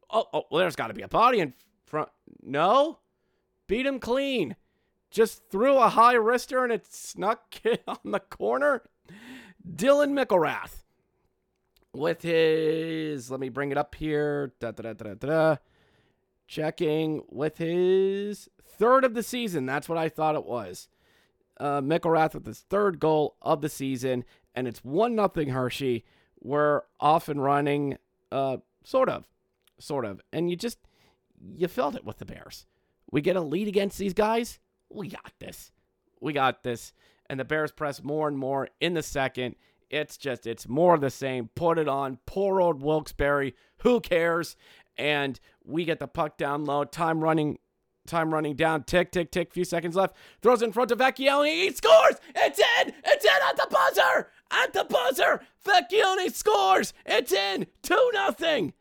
Oh, 0.09 0.27
oh 0.33 0.43
well, 0.49 0.59
there's 0.59 0.75
got 0.75 0.87
to 0.87 0.93
be 0.93 1.01
a 1.01 1.07
body 1.07 1.39
in 1.39 1.53
front. 1.85 2.09
No, 2.41 2.99
beat 3.67 3.85
him 3.85 3.99
clean. 3.99 4.55
Just 5.11 5.49
threw 5.49 5.77
a 5.77 5.89
high 5.89 6.15
wrister, 6.15 6.63
and 6.63 6.71
it 6.71 6.91
snuck 6.91 7.55
on 7.87 8.11
the 8.11 8.19
corner. 8.19 8.83
Dylan 9.69 10.13
McIlrath 10.13 10.84
with 11.95 12.21
his. 12.21 13.31
Let 13.31 13.39
me 13.39 13.49
bring 13.49 13.71
it 13.71 13.77
up 13.77 13.95
here. 13.95 14.53
Da, 14.59 14.71
da, 14.71 14.93
da. 14.93 15.57
Checking 16.47 17.23
with 17.29 17.57
his 17.57 18.49
third 18.63 19.03
of 19.03 19.13
the 19.13 19.23
season. 19.23 19.65
That's 19.65 19.89
what 19.89 19.97
I 19.97 20.09
thought 20.09 20.35
it 20.35 20.45
was. 20.45 20.87
Uh, 21.59 21.81
McIlrath 21.81 22.33
with 22.33 22.45
his 22.45 22.59
third 22.69 22.99
goal 22.99 23.37
of 23.41 23.61
the 23.61 23.69
season, 23.69 24.25
and 24.53 24.67
it's 24.67 24.83
one 24.83 25.15
nothing 25.15 25.49
Hershey. 25.49 26.03
We're 26.41 26.81
off 26.99 27.29
and 27.29 27.41
running, 27.41 27.97
uh, 28.31 28.57
sort 28.83 29.09
of, 29.09 29.27
sort 29.79 30.05
of, 30.05 30.21
and 30.33 30.49
you 30.49 30.55
just 30.57 30.77
you 31.55 31.67
felt 31.67 31.95
it 31.95 32.05
with 32.05 32.17
the 32.17 32.25
Bears. 32.25 32.65
We 33.09 33.21
get 33.21 33.35
a 33.35 33.41
lead 33.41 33.67
against 33.67 33.97
these 33.97 34.13
guys. 34.13 34.59
We 34.89 35.07
got 35.07 35.31
this. 35.39 35.71
We 36.19 36.33
got 36.33 36.63
this. 36.63 36.93
And 37.29 37.39
the 37.39 37.45
Bears 37.45 37.71
press 37.71 38.03
more 38.03 38.27
and 38.27 38.37
more 38.37 38.69
in 38.79 38.93
the 38.93 39.03
second. 39.03 39.55
It's 39.95 40.17
just, 40.17 40.45
it's 40.45 40.67
more 40.67 40.97
the 40.97 41.09
same. 41.09 41.49
Put 41.55 41.77
it 41.77 41.87
on. 41.87 42.19
Poor 42.25 42.59
old 42.59 42.81
Wilkes-Barre. 42.81 43.53
Who 43.79 44.01
cares? 44.01 44.57
And 44.97 45.39
we 45.63 45.85
get 45.85 45.99
the 45.99 46.07
puck 46.07 46.37
down 46.37 46.65
low. 46.65 46.83
Time 46.83 47.21
running 47.21 47.59
time 48.05 48.33
running 48.33 48.57
down. 48.57 48.83
Tick, 48.83 49.09
tick, 49.11 49.31
tick. 49.31 49.53
Few 49.53 49.63
seconds 49.63 49.95
left. 49.95 50.17
Throws 50.41 50.61
in 50.61 50.73
front 50.73 50.91
of 50.91 50.99
Vecchione. 50.99 51.63
He 51.63 51.71
scores. 51.71 52.15
It's 52.35 52.59
in. 52.59 52.93
It's 53.05 53.23
in 53.23 53.31
at 53.49 53.55
the 53.55 53.67
buzzer. 53.71 54.31
At 54.51 54.73
the 54.73 54.83
buzzer. 54.83 55.41
Vecchione 55.65 56.33
scores. 56.33 56.93
It's 57.05 57.31
in. 57.31 57.65
2 57.83 58.11
nothing. 58.13 58.73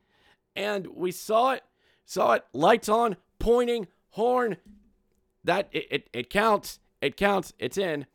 And 0.57 0.89
we 0.89 1.13
saw 1.13 1.53
it. 1.53 1.63
Saw 2.05 2.33
it. 2.33 2.45
Lights 2.53 2.89
on. 2.89 3.17
Pointing. 3.39 3.87
Horn. 4.11 4.57
That 5.45 5.69
it, 5.71 5.87
it, 5.91 6.11
it 6.13 6.31
counts. 6.31 6.81
It 7.01 7.17
counts. 7.17 7.53
It's 7.61 7.79
in. 7.79 8.07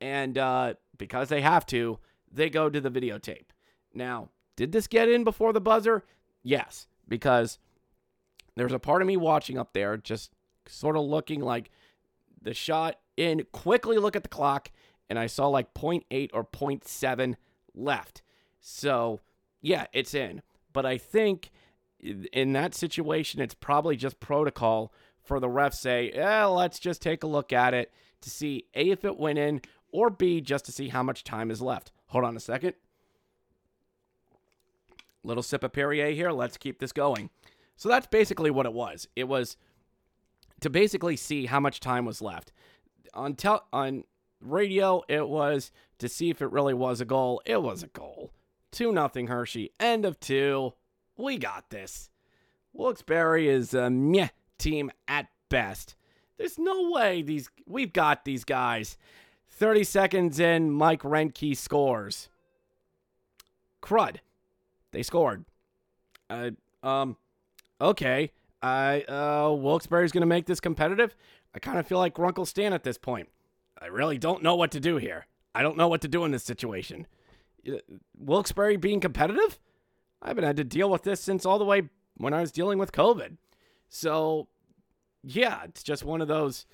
And 0.00 0.38
uh, 0.38 0.74
because 0.96 1.28
they 1.28 1.42
have 1.42 1.66
to, 1.66 1.98
they 2.32 2.50
go 2.50 2.68
to 2.68 2.80
the 2.80 2.90
videotape. 2.90 3.46
Now, 3.94 4.30
did 4.56 4.72
this 4.72 4.86
get 4.86 5.08
in 5.08 5.24
before 5.24 5.52
the 5.52 5.60
buzzer? 5.60 6.04
Yes, 6.42 6.86
because 7.06 7.58
there's 8.56 8.72
a 8.72 8.78
part 8.78 9.02
of 9.02 9.08
me 9.08 9.16
watching 9.16 9.58
up 9.58 9.72
there 9.72 9.96
just 9.96 10.32
sort 10.66 10.96
of 10.96 11.02
looking 11.04 11.40
like 11.40 11.70
the 12.42 12.54
shot 12.54 12.96
in, 13.16 13.44
quickly 13.52 13.98
look 13.98 14.16
at 14.16 14.22
the 14.22 14.28
clock, 14.28 14.70
and 15.08 15.18
I 15.18 15.26
saw 15.26 15.48
like 15.48 15.74
0.8 15.74 16.30
or 16.32 16.44
0.7 16.44 17.34
left. 17.74 18.22
So, 18.60 19.20
yeah, 19.60 19.86
it's 19.92 20.14
in. 20.14 20.42
But 20.72 20.86
I 20.86 20.98
think 20.98 21.50
in 22.00 22.52
that 22.52 22.74
situation, 22.74 23.40
it's 23.40 23.54
probably 23.54 23.96
just 23.96 24.20
protocol 24.20 24.92
for 25.22 25.40
the 25.40 25.48
ref 25.48 25.74
say, 25.74 26.12
yeah, 26.14 26.44
let's 26.46 26.78
just 26.78 27.02
take 27.02 27.22
a 27.22 27.26
look 27.28 27.52
at 27.52 27.74
it 27.74 27.92
to 28.20 28.30
see 28.30 28.66
A, 28.74 28.90
if 28.90 29.04
it 29.04 29.18
went 29.18 29.38
in, 29.38 29.60
or 29.92 30.10
B, 30.10 30.40
just 30.40 30.64
to 30.66 30.72
see 30.72 30.88
how 30.88 31.02
much 31.02 31.24
time 31.24 31.50
is 31.50 31.62
left. 31.62 31.92
Hold 32.08 32.24
on 32.24 32.36
a 32.36 32.40
second. 32.40 32.74
Little 35.22 35.42
sip 35.42 35.62
of 35.62 35.72
Perrier 35.72 36.10
here. 36.10 36.30
Let's 36.30 36.56
keep 36.56 36.78
this 36.78 36.92
going. 36.92 37.30
So 37.76 37.88
that's 37.88 38.06
basically 38.06 38.50
what 38.50 38.66
it 38.66 38.72
was. 38.72 39.08
It 39.14 39.24
was 39.24 39.56
to 40.60 40.70
basically 40.70 41.16
see 41.16 41.46
how 41.46 41.60
much 41.60 41.80
time 41.80 42.04
was 42.04 42.22
left. 42.22 42.52
On 43.14 43.36
on 43.72 44.04
radio, 44.40 45.02
it 45.08 45.28
was 45.28 45.70
to 45.98 46.08
see 46.08 46.30
if 46.30 46.42
it 46.42 46.50
really 46.50 46.74
was 46.74 47.00
a 47.00 47.04
goal. 47.04 47.42
It 47.44 47.62
was 47.62 47.82
a 47.82 47.88
goal. 47.88 48.32
2 48.72 48.92
nothing 48.92 49.26
Hershey. 49.26 49.72
End 49.78 50.04
of 50.04 50.18
2. 50.20 50.72
We 51.16 51.38
got 51.38 51.70
this. 51.70 52.10
Wilkes-Barre 52.72 53.46
is 53.46 53.74
a 53.74 53.90
meh 53.90 54.28
team 54.58 54.90
at 55.08 55.28
best. 55.48 55.96
There's 56.36 56.58
no 56.58 56.90
way 56.90 57.22
these 57.22 57.50
we've 57.66 57.92
got 57.92 58.24
these 58.24 58.44
guys. 58.44 58.96
30 59.58 59.84
seconds 59.84 60.38
in, 60.38 60.70
Mike 60.70 61.02
Renke 61.02 61.56
scores. 61.56 62.28
Crud. 63.82 64.18
They 64.92 65.02
scored. 65.02 65.44
Uh, 66.30 66.50
um, 66.82 67.16
okay. 67.80 68.30
I 68.62 69.02
uh, 69.02 69.52
Wilkes-Barre's 69.52 70.12
going 70.12 70.22
to 70.22 70.26
make 70.26 70.46
this 70.46 70.60
competitive. 70.60 71.14
I 71.54 71.58
kind 71.58 71.78
of 71.78 71.86
feel 71.86 71.98
like 71.98 72.14
Grunkle 72.14 72.46
Stan 72.46 72.72
at 72.72 72.84
this 72.84 72.98
point. 72.98 73.28
I 73.80 73.86
really 73.86 74.18
don't 74.18 74.42
know 74.42 74.54
what 74.54 74.70
to 74.72 74.80
do 74.80 74.96
here. 74.96 75.26
I 75.54 75.62
don't 75.62 75.76
know 75.76 75.88
what 75.88 76.00
to 76.02 76.08
do 76.08 76.24
in 76.24 76.30
this 76.30 76.44
situation. 76.44 77.06
Wilkes-Barre 78.16 78.76
being 78.76 79.00
competitive? 79.00 79.58
I 80.22 80.28
haven't 80.28 80.44
had 80.44 80.56
to 80.56 80.64
deal 80.64 80.90
with 80.90 81.02
this 81.02 81.20
since 81.20 81.44
all 81.44 81.58
the 81.58 81.64
way 81.64 81.82
when 82.16 82.34
I 82.34 82.40
was 82.40 82.52
dealing 82.52 82.78
with 82.78 82.92
COVID. 82.92 83.36
So, 83.88 84.48
yeah, 85.22 85.62
it's 85.64 85.82
just 85.82 86.04
one 86.04 86.20
of 86.20 86.28
those. 86.28 86.66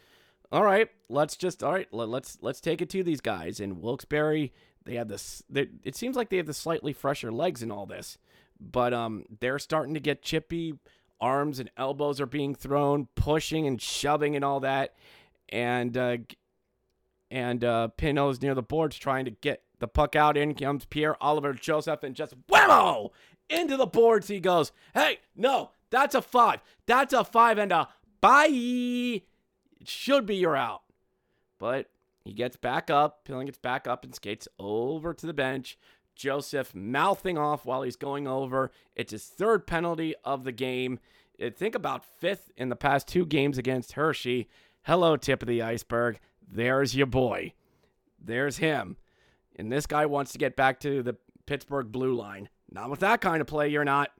All 0.54 0.62
right, 0.62 0.88
let's 1.08 1.36
just 1.36 1.64
all 1.64 1.72
right. 1.72 1.88
Let, 1.90 2.08
let's 2.08 2.38
let's 2.40 2.60
take 2.60 2.80
it 2.80 2.88
to 2.90 3.02
these 3.02 3.20
guys. 3.20 3.58
And 3.58 3.82
Wilkes-Barre, 3.82 4.52
they 4.84 4.94
have 4.94 5.08
this. 5.08 5.42
They, 5.50 5.66
it 5.82 5.96
seems 5.96 6.14
like 6.14 6.28
they 6.28 6.36
have 6.36 6.46
the 6.46 6.54
slightly 6.54 6.92
fresher 6.92 7.32
legs 7.32 7.60
in 7.60 7.72
all 7.72 7.86
this, 7.86 8.18
but 8.60 8.94
um, 8.94 9.24
they're 9.40 9.58
starting 9.58 9.94
to 9.94 10.00
get 10.00 10.22
chippy 10.22 10.74
arms 11.20 11.58
and 11.58 11.72
elbows 11.76 12.20
are 12.20 12.26
being 12.26 12.54
thrown, 12.54 13.08
pushing 13.16 13.66
and 13.66 13.82
shoving 13.82 14.36
and 14.36 14.44
all 14.44 14.60
that. 14.60 14.94
And 15.48 15.96
uh, 15.96 16.18
and 17.32 17.64
uh, 17.64 17.88
Pinho's 17.98 18.40
near 18.40 18.54
the 18.54 18.62
boards 18.62 18.96
trying 18.96 19.24
to 19.24 19.32
get 19.32 19.64
the 19.80 19.88
puck 19.88 20.14
out. 20.14 20.36
In 20.36 20.54
comes 20.54 20.84
Pierre-Olivier 20.84 21.54
Joseph 21.54 22.04
and 22.04 22.14
just 22.14 22.32
whammo 22.46 23.10
into 23.50 23.76
the 23.76 23.86
boards. 23.86 24.28
He 24.28 24.38
goes, 24.38 24.70
"Hey, 24.94 25.18
no, 25.34 25.72
that's 25.90 26.14
a 26.14 26.22
five. 26.22 26.60
That's 26.86 27.12
a 27.12 27.24
five 27.24 27.58
and 27.58 27.72
a 27.72 27.88
bye. 28.20 29.22
It 29.84 29.88
should 29.90 30.24
be 30.24 30.36
your 30.36 30.56
out." 30.56 30.80
But 31.58 31.90
he 32.24 32.32
gets 32.32 32.56
back 32.56 32.88
up. 32.88 33.24
Pilling 33.24 33.44
gets 33.44 33.58
back 33.58 33.86
up 33.86 34.02
and 34.02 34.14
skates 34.14 34.48
over 34.58 35.12
to 35.12 35.26
the 35.26 35.34
bench. 35.34 35.78
Joseph 36.14 36.74
mouthing 36.74 37.36
off 37.36 37.66
while 37.66 37.82
he's 37.82 37.96
going 37.96 38.26
over. 38.26 38.70
It's 38.96 39.12
his 39.12 39.26
third 39.26 39.66
penalty 39.66 40.14
of 40.24 40.44
the 40.44 40.52
game. 40.52 41.00
Think 41.38 41.74
about 41.74 42.02
fifth 42.02 42.50
in 42.56 42.70
the 42.70 42.76
past 42.76 43.08
two 43.08 43.26
games 43.26 43.58
against 43.58 43.92
Hershey. 43.92 44.48
Hello, 44.84 45.18
tip 45.18 45.42
of 45.42 45.48
the 45.48 45.60
iceberg. 45.60 46.18
There's 46.50 46.96
your 46.96 47.06
boy. 47.06 47.52
There's 48.18 48.56
him. 48.56 48.96
And 49.56 49.70
this 49.70 49.86
guy 49.86 50.06
wants 50.06 50.32
to 50.32 50.38
get 50.38 50.56
back 50.56 50.80
to 50.80 51.02
the 51.02 51.16
Pittsburgh 51.44 51.92
blue 51.92 52.14
line. 52.14 52.48
Not 52.70 52.88
with 52.88 53.00
that 53.00 53.20
kind 53.20 53.42
of 53.42 53.46
play, 53.46 53.68
you're 53.68 53.84
not. 53.84 54.12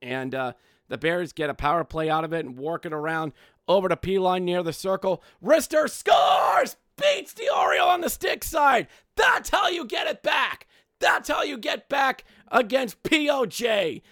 And 0.00 0.32
uh, 0.32 0.52
the 0.88 0.98
Bears 0.98 1.32
get 1.32 1.50
a 1.50 1.54
power 1.54 1.82
play 1.82 2.08
out 2.08 2.24
of 2.24 2.32
it 2.32 2.44
and 2.44 2.56
work 2.56 2.86
it 2.86 2.92
around 2.92 3.32
over 3.68 3.88
to 3.88 3.96
Pilon 3.96 4.44
near 4.44 4.62
the 4.62 4.72
circle. 4.72 5.22
Wrister 5.42 5.88
scores! 5.88 6.76
Beats 6.96 7.34
Diorio 7.34 7.86
on 7.86 8.00
the 8.02 8.08
stick 8.10 8.44
side. 8.44 8.86
That's 9.16 9.50
how 9.50 9.68
you 9.68 9.84
get 9.84 10.06
it 10.06 10.22
back. 10.22 10.66
That's 11.00 11.28
how 11.28 11.42
you 11.42 11.58
get 11.58 11.88
back 11.88 12.24
against 12.50 13.02
POJ. 13.02 14.02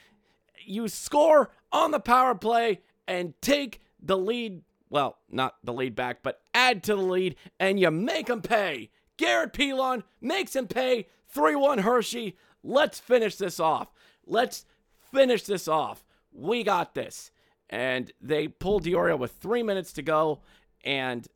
You 0.65 0.88
score 0.88 1.51
on 1.71 1.91
the 1.91 2.01
power 2.01 2.35
play 2.35 2.81
and 3.07 3.35
take 3.41 3.81
the 4.01 4.19
lead. 4.19 4.62
Well, 4.91 5.17
not 5.31 5.57
the 5.65 5.73
lead 5.73 5.95
back, 5.95 6.23
but 6.23 6.41
add 6.53 6.83
to 6.85 6.97
the 6.97 7.03
lead, 7.03 7.37
and 7.59 7.81
you 7.81 7.91
make 7.91 8.27
them 8.27 8.43
pay. 8.43 8.91
Garrett 9.17 9.53
Pilon 9.53 10.03
makes 10.21 10.57
him 10.57 10.67
pay 10.67 11.07
3 11.29 11.55
1 11.57 11.79
Hershey. 11.79 12.37
Let's 12.62 13.01
finish 13.01 13.37
this 13.37 13.59
off. 13.59 13.93
Let's 14.27 14.67
finish 15.12 15.45
this 15.45 15.69
off. 15.69 16.05
We 16.33 16.62
got 16.62 16.95
this. 16.95 17.31
And 17.73 18.13
they 18.21 18.47
pull 18.47 18.81
Diorio 18.81 19.19
with 19.19 19.33
three 19.33 19.65
minutes 19.65 19.95
to 19.95 20.03
go, 20.03 20.41
and 20.85 21.27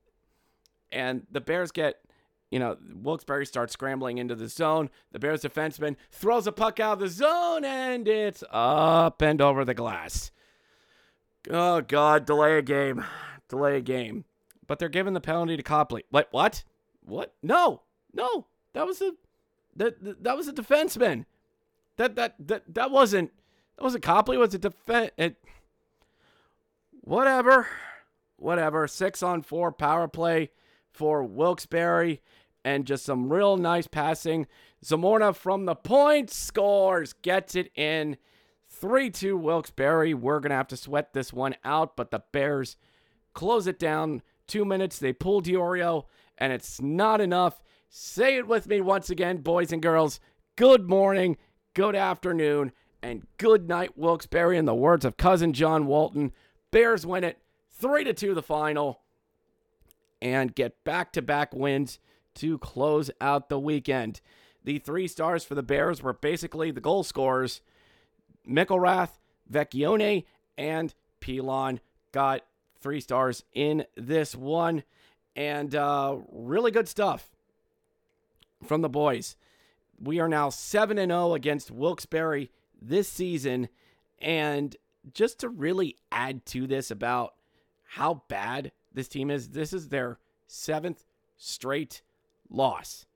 and 0.92 1.26
the 1.32 1.40
Bears 1.40 1.72
get 1.72 1.96
you 2.50 2.58
know, 2.60 2.76
Wilkes-Barre 3.02 3.44
starts 3.44 3.72
scrambling 3.72 4.18
into 4.18 4.34
the 4.34 4.48
zone. 4.48 4.88
The 5.12 5.18
Bears 5.18 5.42
defenseman 5.42 5.96
throws 6.12 6.46
a 6.46 6.52
puck 6.52 6.78
out 6.78 6.94
of 6.94 6.98
the 7.00 7.08
zone, 7.08 7.64
and 7.64 8.06
it's 8.06 8.44
up 8.50 9.20
and 9.20 9.40
over 9.40 9.64
the 9.64 9.74
glass. 9.74 10.30
Oh, 11.50 11.80
God, 11.80 12.24
delay 12.24 12.58
a 12.58 12.62
game. 12.62 13.04
Delay 13.48 13.78
a 13.78 13.80
game. 13.80 14.24
But 14.66 14.78
they're 14.78 14.88
giving 14.88 15.14
the 15.14 15.20
penalty 15.20 15.56
to 15.56 15.62
Copley. 15.62 16.04
What? 16.10 16.28
What? 16.30 16.64
What? 17.04 17.34
No. 17.42 17.82
No. 18.12 18.46
That 18.72 18.86
was 18.86 19.00
a 19.00 19.12
that 19.76 20.24
that 20.24 20.36
was 20.36 20.48
a 20.48 20.52
defenseman. 20.52 21.24
That 21.96 22.16
that 22.16 22.34
that 22.40 22.62
that 22.74 22.90
wasn't 22.90 23.32
that 23.76 23.84
wasn't 23.84 24.02
Copley. 24.02 24.36
Was 24.36 24.54
a 24.54 24.58
defense. 24.58 25.12
It. 25.16 25.36
Whatever. 27.06 27.68
whatever. 28.36 28.88
Six 28.88 29.22
on 29.22 29.42
four 29.42 29.70
power 29.70 30.08
play 30.08 30.50
for 30.90 31.22
Wilkes-Barre 31.22 32.18
and 32.64 32.84
just 32.84 33.04
some 33.04 33.32
real 33.32 33.56
nice 33.56 33.86
passing. 33.86 34.48
Zamorna 34.84 35.32
from 35.32 35.66
the 35.66 35.76
point 35.76 36.30
scores, 36.30 37.12
gets 37.12 37.54
it 37.54 37.70
in. 37.76 38.16
3 38.68 39.10
2 39.10 39.36
Wilkes-Barre. 39.36 40.14
We're 40.14 40.40
going 40.40 40.50
to 40.50 40.56
have 40.56 40.66
to 40.66 40.76
sweat 40.76 41.12
this 41.12 41.32
one 41.32 41.54
out, 41.64 41.96
but 41.96 42.10
the 42.10 42.24
Bears 42.32 42.76
close 43.34 43.68
it 43.68 43.78
down. 43.78 44.20
Two 44.48 44.64
minutes, 44.64 44.98
they 44.98 45.12
pull 45.12 45.40
Diorio, 45.40 46.06
and 46.36 46.52
it's 46.52 46.82
not 46.82 47.20
enough. 47.20 47.62
Say 47.88 48.36
it 48.36 48.48
with 48.48 48.66
me 48.66 48.80
once 48.80 49.10
again, 49.10 49.36
boys 49.38 49.70
and 49.70 49.80
girls. 49.80 50.18
Good 50.56 50.88
morning, 50.88 51.36
good 51.72 51.94
afternoon, 51.94 52.72
and 53.00 53.28
good 53.38 53.68
night, 53.68 53.96
Wilkes-Barre. 53.96 54.56
In 54.56 54.64
the 54.64 54.74
words 54.74 55.04
of 55.04 55.16
cousin 55.16 55.52
John 55.52 55.86
Walton, 55.86 56.32
Bears 56.70 57.06
win 57.06 57.24
it 57.24 57.38
3 57.70 58.04
to 58.04 58.12
2 58.12 58.34
the 58.34 58.42
final 58.42 59.00
and 60.20 60.54
get 60.54 60.82
back 60.84 61.12
to 61.12 61.22
back 61.22 61.54
wins 61.54 61.98
to 62.36 62.58
close 62.58 63.10
out 63.20 63.48
the 63.48 63.58
weekend. 63.58 64.20
The 64.64 64.78
three 64.78 65.08
stars 65.08 65.44
for 65.44 65.54
the 65.54 65.62
Bears 65.62 66.02
were 66.02 66.12
basically 66.12 66.70
the 66.70 66.80
goal 66.80 67.04
scorers. 67.04 67.60
McIlrath, 68.48 69.10
Vecchione, 69.50 70.24
and 70.58 70.94
Pilon 71.20 71.80
got 72.12 72.44
three 72.80 73.00
stars 73.00 73.44
in 73.52 73.84
this 73.96 74.34
one. 74.34 74.82
And 75.34 75.74
uh, 75.74 76.16
really 76.32 76.70
good 76.70 76.88
stuff 76.88 77.30
from 78.64 78.80
the 78.80 78.88
boys. 78.88 79.36
We 80.00 80.18
are 80.20 80.28
now 80.28 80.50
7 80.50 80.96
0 80.96 81.34
against 81.34 81.70
Wilkes-Barre 81.70 82.48
this 82.80 83.08
season. 83.08 83.68
And 84.18 84.74
just 85.12 85.40
to 85.40 85.48
really 85.48 85.96
add 86.10 86.44
to 86.46 86.66
this 86.66 86.90
about 86.90 87.34
how 87.84 88.22
bad 88.28 88.72
this 88.92 89.08
team 89.08 89.30
is, 89.30 89.50
this 89.50 89.72
is 89.72 89.88
their 89.88 90.18
seventh 90.46 91.04
straight 91.36 92.02
loss. 92.50 93.06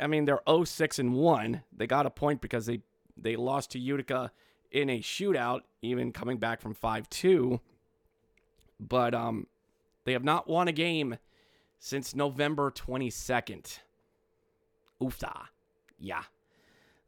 I 0.00 0.06
mean, 0.06 0.24
they're 0.24 0.40
0 0.48 0.64
and 0.98 1.14
1. 1.14 1.62
They 1.76 1.86
got 1.86 2.06
a 2.06 2.10
point 2.10 2.40
because 2.40 2.66
they, 2.66 2.80
they 3.16 3.36
lost 3.36 3.70
to 3.72 3.78
Utica 3.78 4.32
in 4.70 4.88
a 4.88 5.00
shootout, 5.00 5.60
even 5.82 6.12
coming 6.12 6.38
back 6.38 6.60
from 6.60 6.74
5 6.74 7.08
2. 7.08 7.60
But 8.80 9.14
um, 9.14 9.46
they 10.04 10.12
have 10.12 10.24
not 10.24 10.48
won 10.48 10.66
a 10.66 10.72
game 10.72 11.18
since 11.78 12.14
November 12.14 12.70
22nd. 12.70 13.78
Oofta. 15.00 15.46
Yeah. 15.98 16.22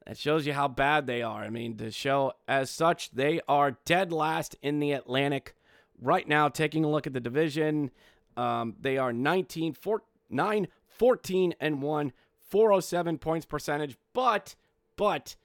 That 0.07 0.19
shows 0.19 0.47
you 0.47 0.53
how 0.53 0.69
bad 0.69 1.07
they 1.07 1.23
are. 1.23 1.43
I 1.43 1.51
mean, 1.51 1.77
to 1.79 1.91
show 1.91 2.35
as 2.47 2.71
such, 2.71 3.11
they 3.13 3.41
are 3.49 3.79
dead 3.85 4.13
last 4.13 4.57
in 4.61 4.79
the 4.79 4.93
Atlantic 4.93 5.55
right 6.01 6.29
now. 6.29 6.49
Taking 6.49 6.85
a 6.85 6.91
look 6.91 7.07
at 7.07 7.15
the 7.15 7.21
division, 7.21 7.91
um, 8.37 8.77
they 8.81 8.99
are 8.99 9.13
19, 9.13 9.73
4, 9.73 10.03
9, 10.29 10.69
14, 10.87 11.55
and 11.59 11.81
1, 11.81 12.13
407 12.51 13.19
points 13.19 13.47
percentage, 13.47 13.97
but, 14.13 14.55
but, 14.97 15.37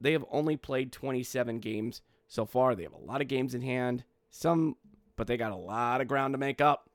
they 0.00 0.12
have 0.12 0.24
only 0.30 0.56
played 0.56 0.92
27 0.92 1.60
games 1.60 2.02
so 2.28 2.44
far. 2.44 2.74
They 2.74 2.82
have 2.82 2.92
a 2.92 2.98
lot 2.98 3.22
of 3.22 3.28
games 3.28 3.54
in 3.54 3.62
hand, 3.62 4.04
some, 4.28 4.76
but 5.16 5.26
they 5.26 5.36
got 5.36 5.52
a 5.52 5.56
lot 5.56 6.00
of 6.00 6.08
ground 6.08 6.34
to 6.34 6.38
make 6.38 6.60
up. 6.60 6.90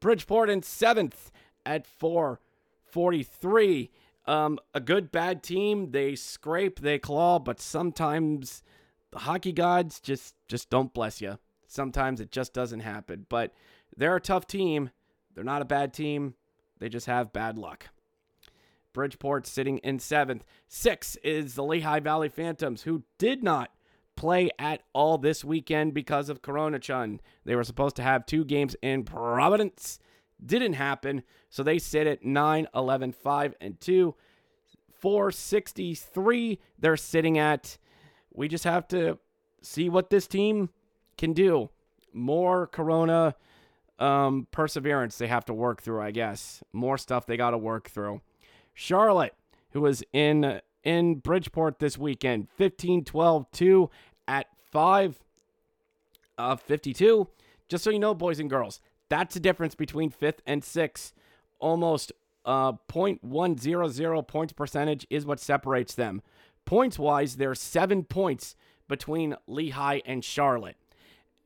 Bridgeport 0.00 0.50
in 0.50 0.62
seventh 0.62 1.30
at 1.64 1.86
443. 1.86 3.90
Um, 4.30 4.60
a 4.72 4.80
good 4.80 5.10
bad 5.10 5.42
team. 5.42 5.90
They 5.90 6.14
scrape, 6.14 6.78
they 6.78 7.00
claw, 7.00 7.40
but 7.40 7.60
sometimes 7.60 8.62
the 9.10 9.18
hockey 9.18 9.50
gods 9.50 9.98
just 9.98 10.36
just 10.46 10.70
don't 10.70 10.94
bless 10.94 11.20
you. 11.20 11.38
Sometimes 11.66 12.20
it 12.20 12.30
just 12.30 12.54
doesn't 12.54 12.78
happen. 12.78 13.26
But 13.28 13.52
they're 13.96 14.14
a 14.14 14.20
tough 14.20 14.46
team. 14.46 14.90
They're 15.34 15.42
not 15.42 15.62
a 15.62 15.64
bad 15.64 15.92
team. 15.92 16.34
They 16.78 16.88
just 16.88 17.06
have 17.06 17.32
bad 17.32 17.58
luck. 17.58 17.88
Bridgeport 18.92 19.48
sitting 19.48 19.78
in 19.78 19.98
seventh. 19.98 20.44
Six 20.68 21.16
is 21.24 21.54
the 21.54 21.64
Lehigh 21.64 21.98
Valley 21.98 22.28
Phantoms, 22.28 22.82
who 22.82 23.02
did 23.18 23.42
not 23.42 23.72
play 24.14 24.50
at 24.60 24.84
all 24.92 25.18
this 25.18 25.44
weekend 25.44 25.92
because 25.92 26.28
of 26.28 26.40
Corona 26.40 26.78
Chun. 26.78 27.20
They 27.44 27.56
were 27.56 27.64
supposed 27.64 27.96
to 27.96 28.04
have 28.04 28.26
two 28.26 28.44
games 28.44 28.76
in 28.80 29.02
Providence. 29.02 29.98
Didn't 30.44 30.74
happen. 30.74 31.22
So 31.48 31.62
they 31.62 31.78
sit 31.78 32.06
at 32.06 32.24
9, 32.24 32.68
11, 32.74 33.12
5, 33.12 33.54
and 33.60 33.80
2. 33.80 34.14
463 35.00 36.58
they're 36.78 36.96
sitting 36.96 37.38
at. 37.38 37.78
We 38.32 38.48
just 38.48 38.64
have 38.64 38.86
to 38.88 39.18
see 39.62 39.88
what 39.88 40.10
this 40.10 40.26
team 40.26 40.70
can 41.16 41.32
do. 41.32 41.70
More 42.12 42.66
Corona 42.66 43.34
um, 43.98 44.46
perseverance 44.50 45.18
they 45.18 45.26
have 45.26 45.44
to 45.46 45.54
work 45.54 45.82
through, 45.82 46.00
I 46.00 46.10
guess. 46.10 46.62
More 46.72 46.98
stuff 46.98 47.26
they 47.26 47.36
got 47.36 47.50
to 47.50 47.58
work 47.58 47.88
through. 47.88 48.20
Charlotte, 48.74 49.34
who 49.70 49.82
was 49.82 50.02
in 50.12 50.60
in 50.82 51.16
Bridgeport 51.16 51.78
this 51.78 51.98
weekend, 51.98 52.48
15 52.56 53.04
12 53.04 53.50
2 53.52 53.90
at 54.26 54.46
5 54.70 55.18
uh, 56.38 56.56
52. 56.56 57.28
Just 57.68 57.84
so 57.84 57.90
you 57.90 57.98
know, 57.98 58.14
boys 58.14 58.40
and 58.40 58.50
girls, 58.50 58.80
that's 59.10 59.34
the 59.34 59.40
difference 59.40 59.74
between 59.74 60.08
fifth 60.08 60.40
and 60.46 60.64
sixth. 60.64 61.12
Almost 61.58 62.12
uh, 62.46 62.72
0.100 62.88 64.26
points 64.26 64.52
percentage 64.54 65.06
is 65.10 65.26
what 65.26 65.38
separates 65.38 65.94
them. 65.94 66.22
Points 66.64 66.98
wise, 66.98 67.36
there's 67.36 67.60
seven 67.60 68.04
points 68.04 68.56
between 68.88 69.36
Lehigh 69.46 70.00
and 70.06 70.24
Charlotte. 70.24 70.76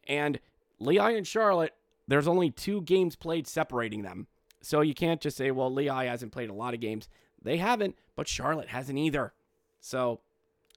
And 0.06 0.38
Lehigh 0.78 1.12
and 1.12 1.26
Charlotte, 1.26 1.74
there's 2.06 2.28
only 2.28 2.50
two 2.50 2.82
games 2.82 3.16
played 3.16 3.48
separating 3.48 4.02
them. 4.02 4.28
So 4.60 4.80
you 4.80 4.94
can't 4.94 5.20
just 5.20 5.36
say, 5.36 5.50
well, 5.50 5.72
Lehigh 5.72 6.04
hasn't 6.04 6.32
played 6.32 6.50
a 6.50 6.54
lot 6.54 6.74
of 6.74 6.80
games. 6.80 7.08
They 7.42 7.56
haven't, 7.56 7.96
but 8.14 8.28
Charlotte 8.28 8.68
hasn't 8.68 8.98
either. 8.98 9.32
So 9.80 10.20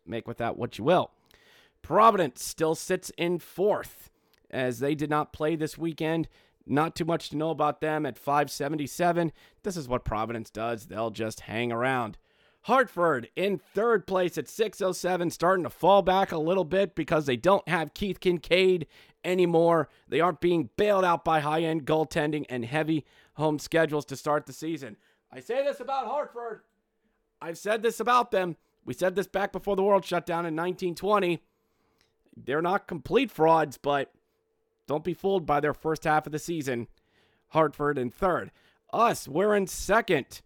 make 0.06 0.28
with 0.28 0.38
that 0.38 0.58
what 0.58 0.78
you 0.78 0.84
will. 0.84 1.12
Providence 1.82 2.44
still 2.44 2.76
sits 2.76 3.12
in 3.18 3.40
fourth 3.40 4.10
as 4.50 4.80
they 4.80 4.96
did 4.96 5.10
not 5.10 5.34
play 5.34 5.56
this 5.56 5.78
weekend. 5.78 6.28
Not 6.70 6.96
too 6.96 7.06
much 7.06 7.30
to 7.30 7.38
know 7.38 7.50
about 7.50 7.82
them 7.82 8.06
at 8.06 8.18
577. 8.18 9.32
This 9.64 9.78
is 9.78 9.88
what 9.88 10.06
Providence 10.06 10.50
does. 10.50 10.86
They'll 10.86 11.12
just 11.12 11.42
hang 11.42 11.72
around. 11.72 12.18
Hartford 12.64 13.30
in 13.36 13.58
third 13.58 14.06
place 14.06 14.38
at 14.38 14.50
607, 14.50 15.30
starting 15.30 15.64
to 15.64 15.70
fall 15.70 16.02
back 16.02 16.32
a 16.32 16.38
little 16.38 16.66
bit 16.66 16.96
because 16.96 17.26
they 17.26 17.38
don't 17.38 17.68
have 17.70 17.94
Keith 17.94 18.20
Kinkaid 18.20 18.88
anymore. 19.24 19.88
They 20.08 20.20
aren't 20.20 20.42
being 20.42 20.70
bailed 20.76 21.06
out 21.06 21.24
by 21.24 21.40
high 21.40 21.62
end 21.62 21.86
goaltending 21.86 22.46
and 22.50 22.66
heavy 22.66 23.06
home 23.36 23.60
schedules 23.60 24.06
to 24.06 24.18
start 24.18 24.46
the 24.46 24.54
season. 24.54 24.98
I 25.32 25.40
say 25.40 25.64
this 25.64 25.80
about 25.80 26.08
Hartford. 26.08 26.62
I've 27.42 27.58
said 27.58 27.84
this 27.84 28.00
about 28.00 28.32
them. 28.32 28.58
We 28.84 28.94
said 28.94 29.16
this 29.16 29.28
back 29.28 29.52
before 29.52 29.76
the 29.76 29.84
world 29.84 30.04
shut 30.04 30.26
down 30.26 30.46
in 30.46 30.56
1920. 30.56 31.42
They're 32.36 32.62
not 32.62 32.88
complete 32.88 33.32
frauds, 33.32 33.78
but 33.78 34.12
don't 34.88 35.04
be 35.04 35.14
fooled 35.14 35.46
by 35.46 35.60
their 35.60 35.74
first 35.74 36.06
half 36.06 36.26
of 36.26 36.32
the 36.32 36.40
season. 36.40 36.88
Hartford 37.50 37.98
in 37.98 38.10
third. 38.10 38.52
Us, 38.92 39.28
we're 39.28 39.56
in 39.56 39.68
second 39.68 40.42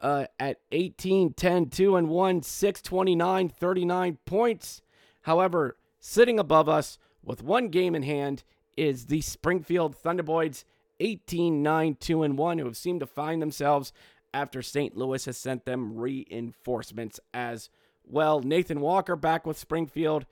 uh, 0.00 0.26
at 0.38 0.58
18, 0.72 1.32
10, 1.32 1.66
2 1.66 1.96
and 1.96 2.08
1, 2.08 2.42
629, 2.42 3.48
39 3.48 4.18
points. 4.24 4.82
However, 5.22 5.76
sitting 5.98 6.38
above 6.38 6.68
us 6.68 6.98
with 7.22 7.42
one 7.42 7.68
game 7.68 7.94
in 7.94 8.02
hand 8.02 8.44
is 8.76 9.06
the 9.06 9.20
Springfield 9.20 9.96
Thunderbirds 9.96 10.64
18 11.00 11.62
9 11.62 11.96
2 11.98 12.22
and 12.22 12.38
1 12.38 12.58
who 12.58 12.64
have 12.66 12.76
seemed 12.76 13.00
to 13.00 13.06
find 13.06 13.40
themselves 13.40 13.92
after 14.32 14.62
St. 14.62 14.96
Louis 14.96 15.24
has 15.24 15.36
sent 15.36 15.64
them 15.64 15.96
reinforcements 15.96 17.18
as 17.34 17.68
well. 18.04 18.40
Nathan 18.40 18.80
Walker 18.80 19.16
back 19.16 19.46
with 19.46 19.58
Springfield. 19.58 20.26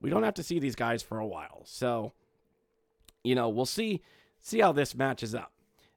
We 0.00 0.10
don't 0.10 0.22
have 0.22 0.34
to 0.34 0.42
see 0.42 0.58
these 0.58 0.76
guys 0.76 1.02
for 1.02 1.18
a 1.18 1.26
while. 1.26 1.62
So, 1.64 2.12
you 3.24 3.34
know, 3.34 3.48
we'll 3.48 3.66
see 3.66 4.02
see 4.40 4.60
how 4.60 4.72
this 4.72 4.94
matches 4.94 5.34
up. 5.34 5.52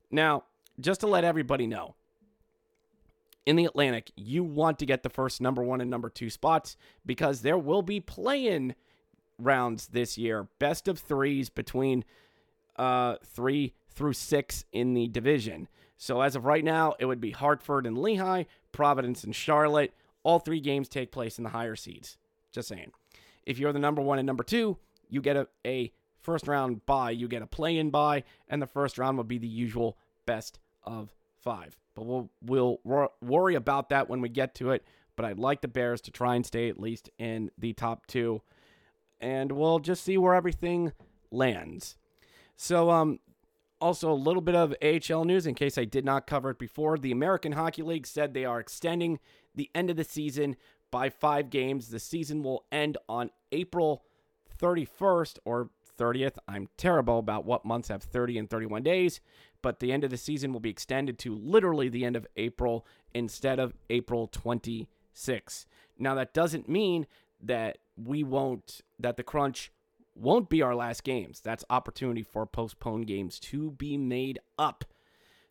Now, 0.09 0.45
just 0.79 1.01
to 1.01 1.07
let 1.07 1.23
everybody 1.23 1.67
know, 1.67 1.95
in 3.45 3.55
the 3.55 3.65
Atlantic, 3.65 4.11
you 4.15 4.43
want 4.43 4.79
to 4.79 4.85
get 4.85 5.03
the 5.03 5.09
first 5.09 5.41
number 5.41 5.61
1 5.61 5.81
and 5.81 5.89
number 5.89 6.09
2 6.09 6.29
spots 6.29 6.75
because 7.05 7.41
there 7.41 7.57
will 7.57 7.81
be 7.81 7.99
play-in 7.99 8.73
rounds 9.37 9.87
this 9.87 10.17
year, 10.17 10.47
best 10.59 10.87
of 10.87 11.05
3s 11.05 11.53
between 11.53 12.03
uh 12.77 13.15
3 13.23 13.73
through 13.89 14.13
6 14.13 14.65
in 14.71 14.93
the 14.93 15.07
division. 15.07 15.67
So 15.97 16.21
as 16.21 16.35
of 16.35 16.45
right 16.45 16.63
now, 16.63 16.95
it 16.99 17.05
would 17.05 17.19
be 17.19 17.31
Hartford 17.31 17.85
and 17.85 17.97
Lehigh, 17.97 18.43
Providence 18.71 19.23
and 19.23 19.35
Charlotte. 19.35 19.93
All 20.23 20.39
three 20.39 20.59
games 20.59 20.87
take 20.87 21.11
place 21.11 21.37
in 21.37 21.43
the 21.43 21.49
higher 21.49 21.75
seeds. 21.75 22.17
Just 22.51 22.67
saying. 22.67 22.91
If 23.45 23.57
you're 23.57 23.73
the 23.73 23.79
number 23.79 24.01
one 24.01 24.19
and 24.19 24.25
number 24.27 24.43
two, 24.43 24.77
you 25.09 25.21
get 25.21 25.37
a, 25.37 25.47
a 25.65 25.91
first 26.27 26.47
round 26.47 26.85
bye, 26.85 27.11
you 27.11 27.27
get 27.27 27.41
a 27.41 27.47
play 27.47 27.77
in 27.77 27.89
bye, 27.89 28.23
and 28.49 28.61
the 28.61 28.67
first 28.67 28.97
round 28.97 29.15
will 29.17 29.23
be 29.23 29.37
the 29.39 29.47
usual 29.47 29.97
best 30.25 30.59
of 30.83 31.15
five. 31.37 31.77
But 31.95 32.05
we'll 32.05 32.29
we'll 32.41 32.79
wor- 32.83 33.11
worry 33.21 33.55
about 33.55 33.89
that 33.89 34.09
when 34.09 34.21
we 34.21 34.29
get 34.29 34.53
to 34.55 34.71
it. 34.71 34.83
But 35.15 35.25
I'd 35.25 35.39
like 35.39 35.61
the 35.61 35.67
Bears 35.67 36.01
to 36.01 36.11
try 36.11 36.35
and 36.35 36.45
stay 36.45 36.69
at 36.69 36.79
least 36.79 37.09
in 37.17 37.49
the 37.57 37.73
top 37.73 38.05
two, 38.07 38.41
and 39.19 39.51
we'll 39.51 39.79
just 39.79 40.03
see 40.03 40.17
where 40.17 40.35
everything 40.35 40.91
lands. 41.31 41.95
So 42.55 42.89
um, 42.91 43.19
Also, 43.79 44.11
a 44.11 44.25
little 44.27 44.41
bit 44.41 44.55
of 44.55 44.75
AHL 44.81 45.23
news 45.25 45.45
in 45.47 45.55
case 45.55 45.77
I 45.77 45.85
did 45.85 46.03
not 46.05 46.27
cover 46.27 46.49
it 46.49 46.59
before. 46.59 46.97
The 46.97 47.11
American 47.11 47.53
Hockey 47.53 47.83
League 47.83 48.07
said 48.07 48.33
they 48.33 48.45
are 48.45 48.59
extending 48.59 49.19
the 49.55 49.69
end 49.73 49.89
of 49.89 49.95
the 49.97 50.03
season 50.03 50.55
by 50.91 51.09
five 51.09 51.49
games. 51.49 51.89
The 51.89 51.99
season 51.99 52.43
will 52.43 52.65
end 52.71 52.97
on 53.07 53.29
April 53.51 54.03
31st 54.59 55.37
or 55.45 55.69
30th. 55.97 56.37
I'm 56.47 56.69
terrible 56.77 57.19
about 57.19 57.45
what 57.45 57.65
months 57.65 57.89
have 57.89 58.03
30 58.03 58.37
and 58.37 58.49
31 58.49 58.83
days, 58.83 59.19
but 59.61 59.79
the 59.79 59.91
end 59.91 60.03
of 60.03 60.09
the 60.09 60.17
season 60.17 60.53
will 60.53 60.59
be 60.59 60.69
extended 60.69 61.17
to 61.19 61.35
literally 61.35 61.89
the 61.89 62.05
end 62.05 62.15
of 62.15 62.27
April 62.37 62.85
instead 63.13 63.59
of 63.59 63.73
April 63.89 64.27
26. 64.27 65.65
Now, 65.97 66.15
that 66.15 66.33
doesn't 66.33 66.69
mean 66.69 67.07
that 67.41 67.79
we 67.95 68.23
won't, 68.23 68.81
that 68.99 69.17
the 69.17 69.23
crunch 69.23 69.71
won't 70.15 70.49
be 70.49 70.61
our 70.61 70.75
last 70.75 71.03
games. 71.03 71.39
That's 71.41 71.63
opportunity 71.69 72.23
for 72.23 72.45
postponed 72.45 73.07
games 73.07 73.39
to 73.39 73.71
be 73.71 73.97
made 73.97 74.39
up. 74.57 74.85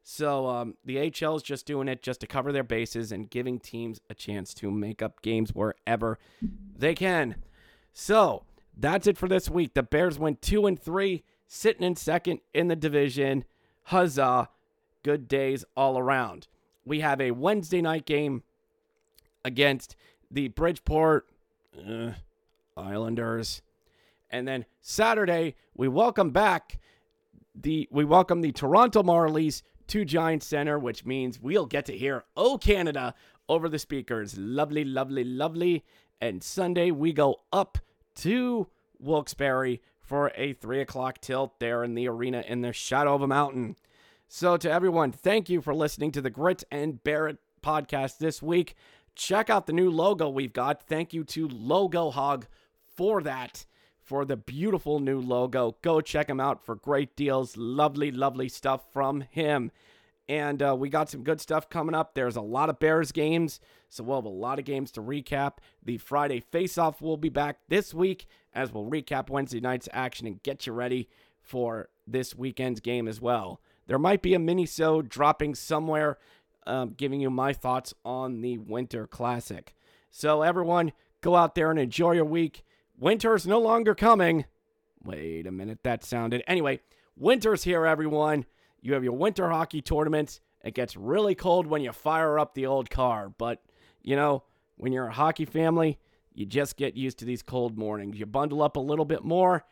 So 0.09 0.47
um, 0.47 0.75
the 0.85 0.97
HL 0.97 1.37
is 1.37 1.43
just 1.43 1.67
doing 1.67 1.89
it 1.89 2.01
just 2.01 2.21
to 2.21 2.29
cover 2.29 2.53
their 2.53 2.63
bases 2.63 3.11
and 3.11 3.29
giving 3.29 3.59
teams 3.59 4.01
a 4.09 4.15
chance 4.15 4.55
to 4.55 4.71
make 4.71 5.03
up 5.03 5.21
games 5.21 5.53
wherever 5.53 6.19
they 6.77 6.95
can. 6.95 7.37
So 7.93 8.45
that's 8.77 9.07
it 9.07 9.17
for 9.17 9.29
this 9.29 9.49
week. 9.49 9.75
The 9.75 9.83
Bears 9.83 10.19
went 10.19 10.43
two 10.43 10.67
and 10.67 10.81
three, 10.81 11.25
sitting 11.47 11.83
in 11.83 11.97
second 11.97 12.41
in 12.53 12.69
the 12.69 12.77
division. 12.77 13.45
Huzzah! 13.85 14.51
Good 15.03 15.29
days 15.29 15.65
all 15.77 15.99
around. 15.99 16.49
We 16.85 17.01
have 17.01 17.21
a 17.21 17.31
Wednesday 17.31 17.81
night 17.81 18.05
game 18.05 18.43
against 19.45 19.97
the 20.31 20.49
Bridgeport 20.49 21.27
uh, 21.79 22.13
Islanders. 22.77 23.63
And 24.31 24.47
then 24.47 24.65
Saturday, 24.81 25.55
we 25.75 25.89
welcome 25.89 26.31
back 26.31 26.79
the 27.55 27.89
we 27.91 28.05
welcome 28.05 28.41
the 28.41 28.53
Toronto 28.53 29.03
Marlies 29.03 29.63
to 29.87 30.05
Giant 30.05 30.43
Center, 30.43 30.79
which 30.79 31.07
means 31.07 31.41
we'll 31.41 31.67
get 31.67 31.87
to 31.87 31.97
hear 31.97 32.25
"Oh 32.37 32.59
Canada" 32.59 33.15
over 33.49 33.69
the 33.69 33.79
speakers. 33.79 34.37
Lovely, 34.37 34.85
lovely, 34.85 35.25
lovely. 35.25 35.85
And 36.21 36.43
Sunday 36.43 36.91
we 36.91 37.13
go 37.13 37.41
up 37.53 37.79
to 38.17 38.69
Wilkes-Barre 38.99 39.81
for 40.01 40.33
a 40.37 40.53
three 40.53 40.81
o'clock 40.81 41.21
tilt 41.21 41.59
there 41.59 41.83
in 41.83 41.95
the 41.95 42.09
arena 42.09 42.45
in 42.47 42.61
the 42.61 42.73
shadow 42.73 43.15
of 43.15 43.23
a 43.23 43.27
mountain. 43.27 43.77
So 44.29 44.57
to 44.57 44.71
everyone, 44.71 45.13
thank 45.13 45.49
you 45.49 45.61
for 45.61 45.75
listening 45.75 46.13
to 46.13 46.21
the 46.21 46.31
Grit 46.31 46.65
and 46.71 47.03
Bear 47.03 47.29
It 47.29 47.39
podcast 47.63 48.19
this 48.19 48.43
week. 48.43 48.75
Check 49.15 49.49
out 49.51 49.67
the 49.67 49.73
new 49.73 49.91
logo 49.91 50.29
we've 50.29 50.53
got. 50.53 50.83
Thank 50.83 51.13
you 51.13 51.25
to 51.25 51.49
Logohog 51.49 52.45
for 52.85 53.23
that 53.23 53.67
for 54.01 54.25
the 54.25 54.37
beautiful 54.37 55.01
new 55.01 55.21
logo. 55.21 55.77
Go 55.83 56.01
check 56.01 56.29
him 56.29 56.39
out 56.39 56.65
for 56.65 56.77
great 56.77 57.17
deals. 57.17 57.57
Lovely, 57.57 58.11
lovely 58.11 58.49
stuff 58.49 58.93
from 58.93 59.23
him. 59.23 59.73
And 60.29 60.61
uh, 60.61 60.75
we 60.77 60.89
got 60.89 61.09
some 61.09 61.23
good 61.23 61.41
stuff 61.41 61.71
coming 61.71 61.95
up. 61.95 62.15
There's 62.15 62.35
a 62.35 62.41
lot 62.41 62.69
of 62.69 62.81
Bears 62.81 63.13
games, 63.13 63.61
so 63.89 64.03
we'll 64.03 64.17
have 64.17 64.25
a 64.25 64.29
lot 64.29 64.59
of 64.59 64.65
games 64.65 64.91
to 64.93 65.01
recap. 65.01 65.59
The 65.85 65.99
Friday 65.99 66.41
Face-Off 66.41 67.01
will 67.01 67.17
be 67.17 67.29
back 67.29 67.59
this 67.69 67.95
week 67.95 68.27
as 68.53 68.73
we'll 68.73 68.91
recap 68.91 69.31
Wednesday 69.31 69.61
night's 69.61 69.89
action 69.93 70.27
and 70.27 70.43
get 70.43 70.67
you 70.67 70.73
ready 70.73 71.09
for 71.41 71.91
this 72.09 72.35
weekend's 72.35 72.81
game 72.81 73.07
as 73.07 73.21
well. 73.21 73.61
There 73.87 74.01
might 74.01 74.21
be 74.21 74.35
a 74.35 74.41
mini-so 74.41 75.01
dropping 75.01 75.55
somewhere, 75.55 76.19
um, 76.67 76.95
giving 76.97 77.21
you 77.21 77.31
my 77.31 77.53
thoughts 77.53 77.95
on 78.05 78.41
the 78.41 78.59
Winter 78.59 79.07
Classic. 79.07 79.77
So 80.11 80.43
everyone, 80.43 80.93
go 81.21 81.37
out 81.37 81.55
there 81.55 81.71
and 81.71 81.79
enjoy 81.79 82.13
your 82.13 82.25
week. 82.25 82.65
Winter's 82.99 83.47
no 83.47 83.61
longer 83.61 83.95
coming. 83.95 84.47
Wait 85.05 85.47
a 85.47 85.53
minute, 85.53 85.85
that 85.85 86.03
sounded. 86.03 86.43
Anyway, 86.49 86.81
winter's 87.17 87.63
here, 87.63 87.87
everyone. 87.87 88.45
You 88.87 88.93
have 88.93 89.03
your 89.03 89.15
winter 89.15 89.51
hockey 89.51 89.83
tournaments. 89.83 90.41
It 90.63 90.75
gets 90.75 90.97
really 90.97 91.35
cold 91.35 91.67
when 91.67 91.83
you 91.83 91.91
fire 91.91 92.39
up 92.39 92.55
the 92.55 92.67
old 92.67 92.89
car, 92.89 93.29
but 93.37 93.61
you 94.01 94.15
know, 94.15 94.45
when 94.77 94.93
you're 94.93 95.09
a 95.09 95.13
hockey 95.13 95.45
family, 95.45 95.99
you 96.33 96.47
just 96.47 96.77
get 96.77 96.97
used 96.97 97.19
to 97.19 97.25
these 97.25 97.43
cold 97.43 97.77
mornings. 97.77 98.17
You 98.17 98.27
bundle 98.27 98.63
up 98.63 98.77
a 98.77 98.81
little 98.81 99.05
bit 99.05 99.25
more, 99.25 99.65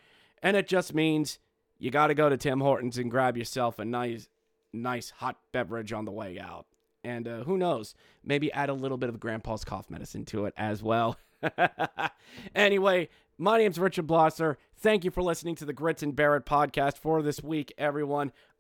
and 0.42 0.56
it 0.56 0.66
just 0.66 0.94
means 0.94 1.38
you 1.78 1.92
got 1.92 2.08
to 2.08 2.14
go 2.14 2.28
to 2.28 2.36
Tim 2.36 2.60
Hortons 2.60 2.98
and 2.98 3.08
grab 3.08 3.36
yourself 3.36 3.78
a 3.78 3.84
nice, 3.84 4.28
nice 4.72 5.10
hot 5.10 5.36
beverage 5.52 5.92
on 5.92 6.06
the 6.06 6.10
way 6.10 6.40
out. 6.40 6.66
And 7.04 7.28
uh, 7.28 7.44
who 7.44 7.56
knows, 7.56 7.94
maybe 8.24 8.50
add 8.50 8.68
a 8.68 8.74
little 8.74 8.98
bit 8.98 9.10
of 9.10 9.20
Grandpa's 9.20 9.64
cough 9.64 9.90
medicine 9.90 10.24
to 10.24 10.46
it 10.46 10.54
as 10.56 10.82
well. 10.82 11.18
anyway, 12.54 13.08
my 13.38 13.58
name's 13.58 13.78
Richard 13.78 14.06
Blosser. 14.06 14.56
Thank 14.76 15.04
you 15.04 15.10
for 15.10 15.22
listening 15.22 15.54
to 15.56 15.64
the 15.64 15.72
Grits 15.72 16.02
and 16.02 16.14
Bear 16.14 16.36
It 16.36 16.46
podcast 16.46 16.98
for 16.98 17.22
this 17.22 17.42
week, 17.42 17.72
everyone. 17.78 18.32